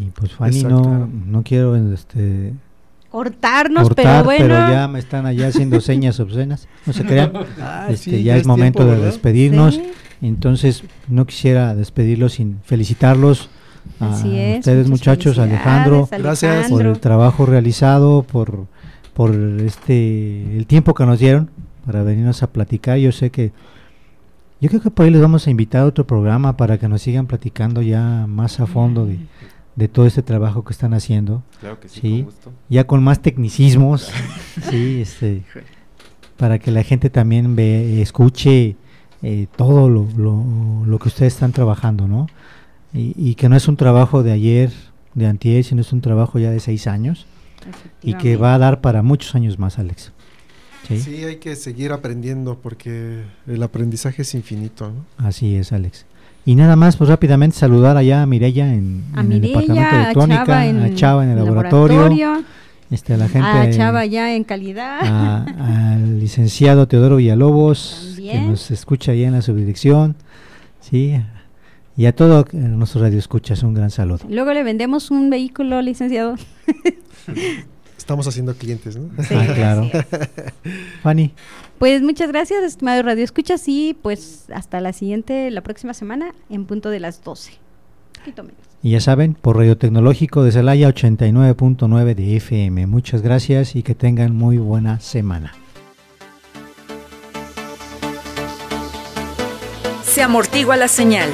[0.00, 2.54] Y pues Fanny, no, no quiero este
[3.10, 4.46] cortarnos, pero bueno.
[4.46, 7.32] Pero ya me están allá haciendo señas obscenas, no se crean.
[7.60, 9.80] Ah, este, ya es, momento de despedirnos.
[10.20, 13.50] Entonces, no quisiera despedirlos sin felicitarlos
[14.00, 18.66] a ustedes, muchachos, Alejandro, gracias por el trabajo realizado, por,
[19.14, 21.50] por este el tiempo que nos dieron
[21.86, 22.98] para venirnos a platicar.
[22.98, 23.52] Yo sé que
[24.60, 27.02] yo creo que por ahí les vamos a invitar a otro programa para que nos
[27.02, 29.18] sigan platicando ya más a fondo de
[29.78, 31.44] de todo este trabajo que están haciendo.
[31.60, 32.26] Claro que sí,
[32.68, 34.10] ya con más tecnicismos,
[34.70, 35.44] sí, este,
[36.36, 38.74] para que la gente también ve, escuche
[39.22, 40.08] eh, todo lo,
[40.84, 42.26] lo, que ustedes están trabajando, ¿no?
[42.92, 44.72] Y, que no es un trabajo de ayer,
[45.14, 47.26] de antier, sino es un trabajo ya de seis años
[48.02, 50.10] y que va a dar para muchos años más, Alex.
[50.88, 54.90] Sí, sí hay que seguir aprendiendo porque el aprendizaje es infinito.
[54.90, 55.24] ¿no?
[55.24, 56.06] Así es, Alex.
[56.48, 60.94] Y nada más, pues rápidamente saludar allá a Mirella en, el departamento de electrónica, a
[60.94, 62.42] Chava en, el laboratorio,
[62.90, 63.46] este, a la gente.
[63.46, 65.02] A Chava ya en calidad.
[65.02, 70.16] al licenciado Teodoro Villalobos, que nos escucha allá en la subdirección.
[70.80, 71.20] Sí,
[71.98, 74.20] y a todo nuestro radio escuchas un gran saludo.
[74.30, 76.36] Luego le vendemos un vehículo, licenciado.
[78.08, 79.22] Estamos haciendo clientes, ¿no?
[79.22, 79.90] Sí, ah, claro.
[81.02, 81.34] Fanny.
[81.78, 86.64] Pues muchas gracias, estimado Radio Escuchas, y pues hasta la siguiente, la próxima semana, en
[86.64, 87.52] punto de las 12.
[88.82, 92.86] Y ya saben, por Radio Tecnológico de Celaya 89.9 de FM.
[92.86, 95.52] Muchas gracias y que tengan muy buena semana.
[100.02, 101.28] Se amortigua la señal.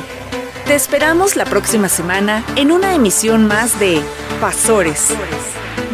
[0.66, 4.00] Te esperamos la próxima semana en una emisión más de
[4.40, 5.14] Pasores.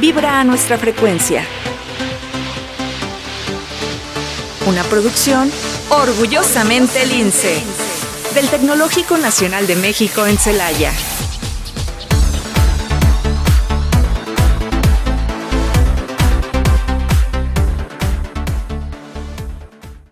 [0.01, 1.44] Vibra a nuestra frecuencia
[4.66, 5.51] una producción
[5.90, 7.61] orgullosamente Lince
[8.34, 10.92] del Tecnológico Nacional de México en Celaya.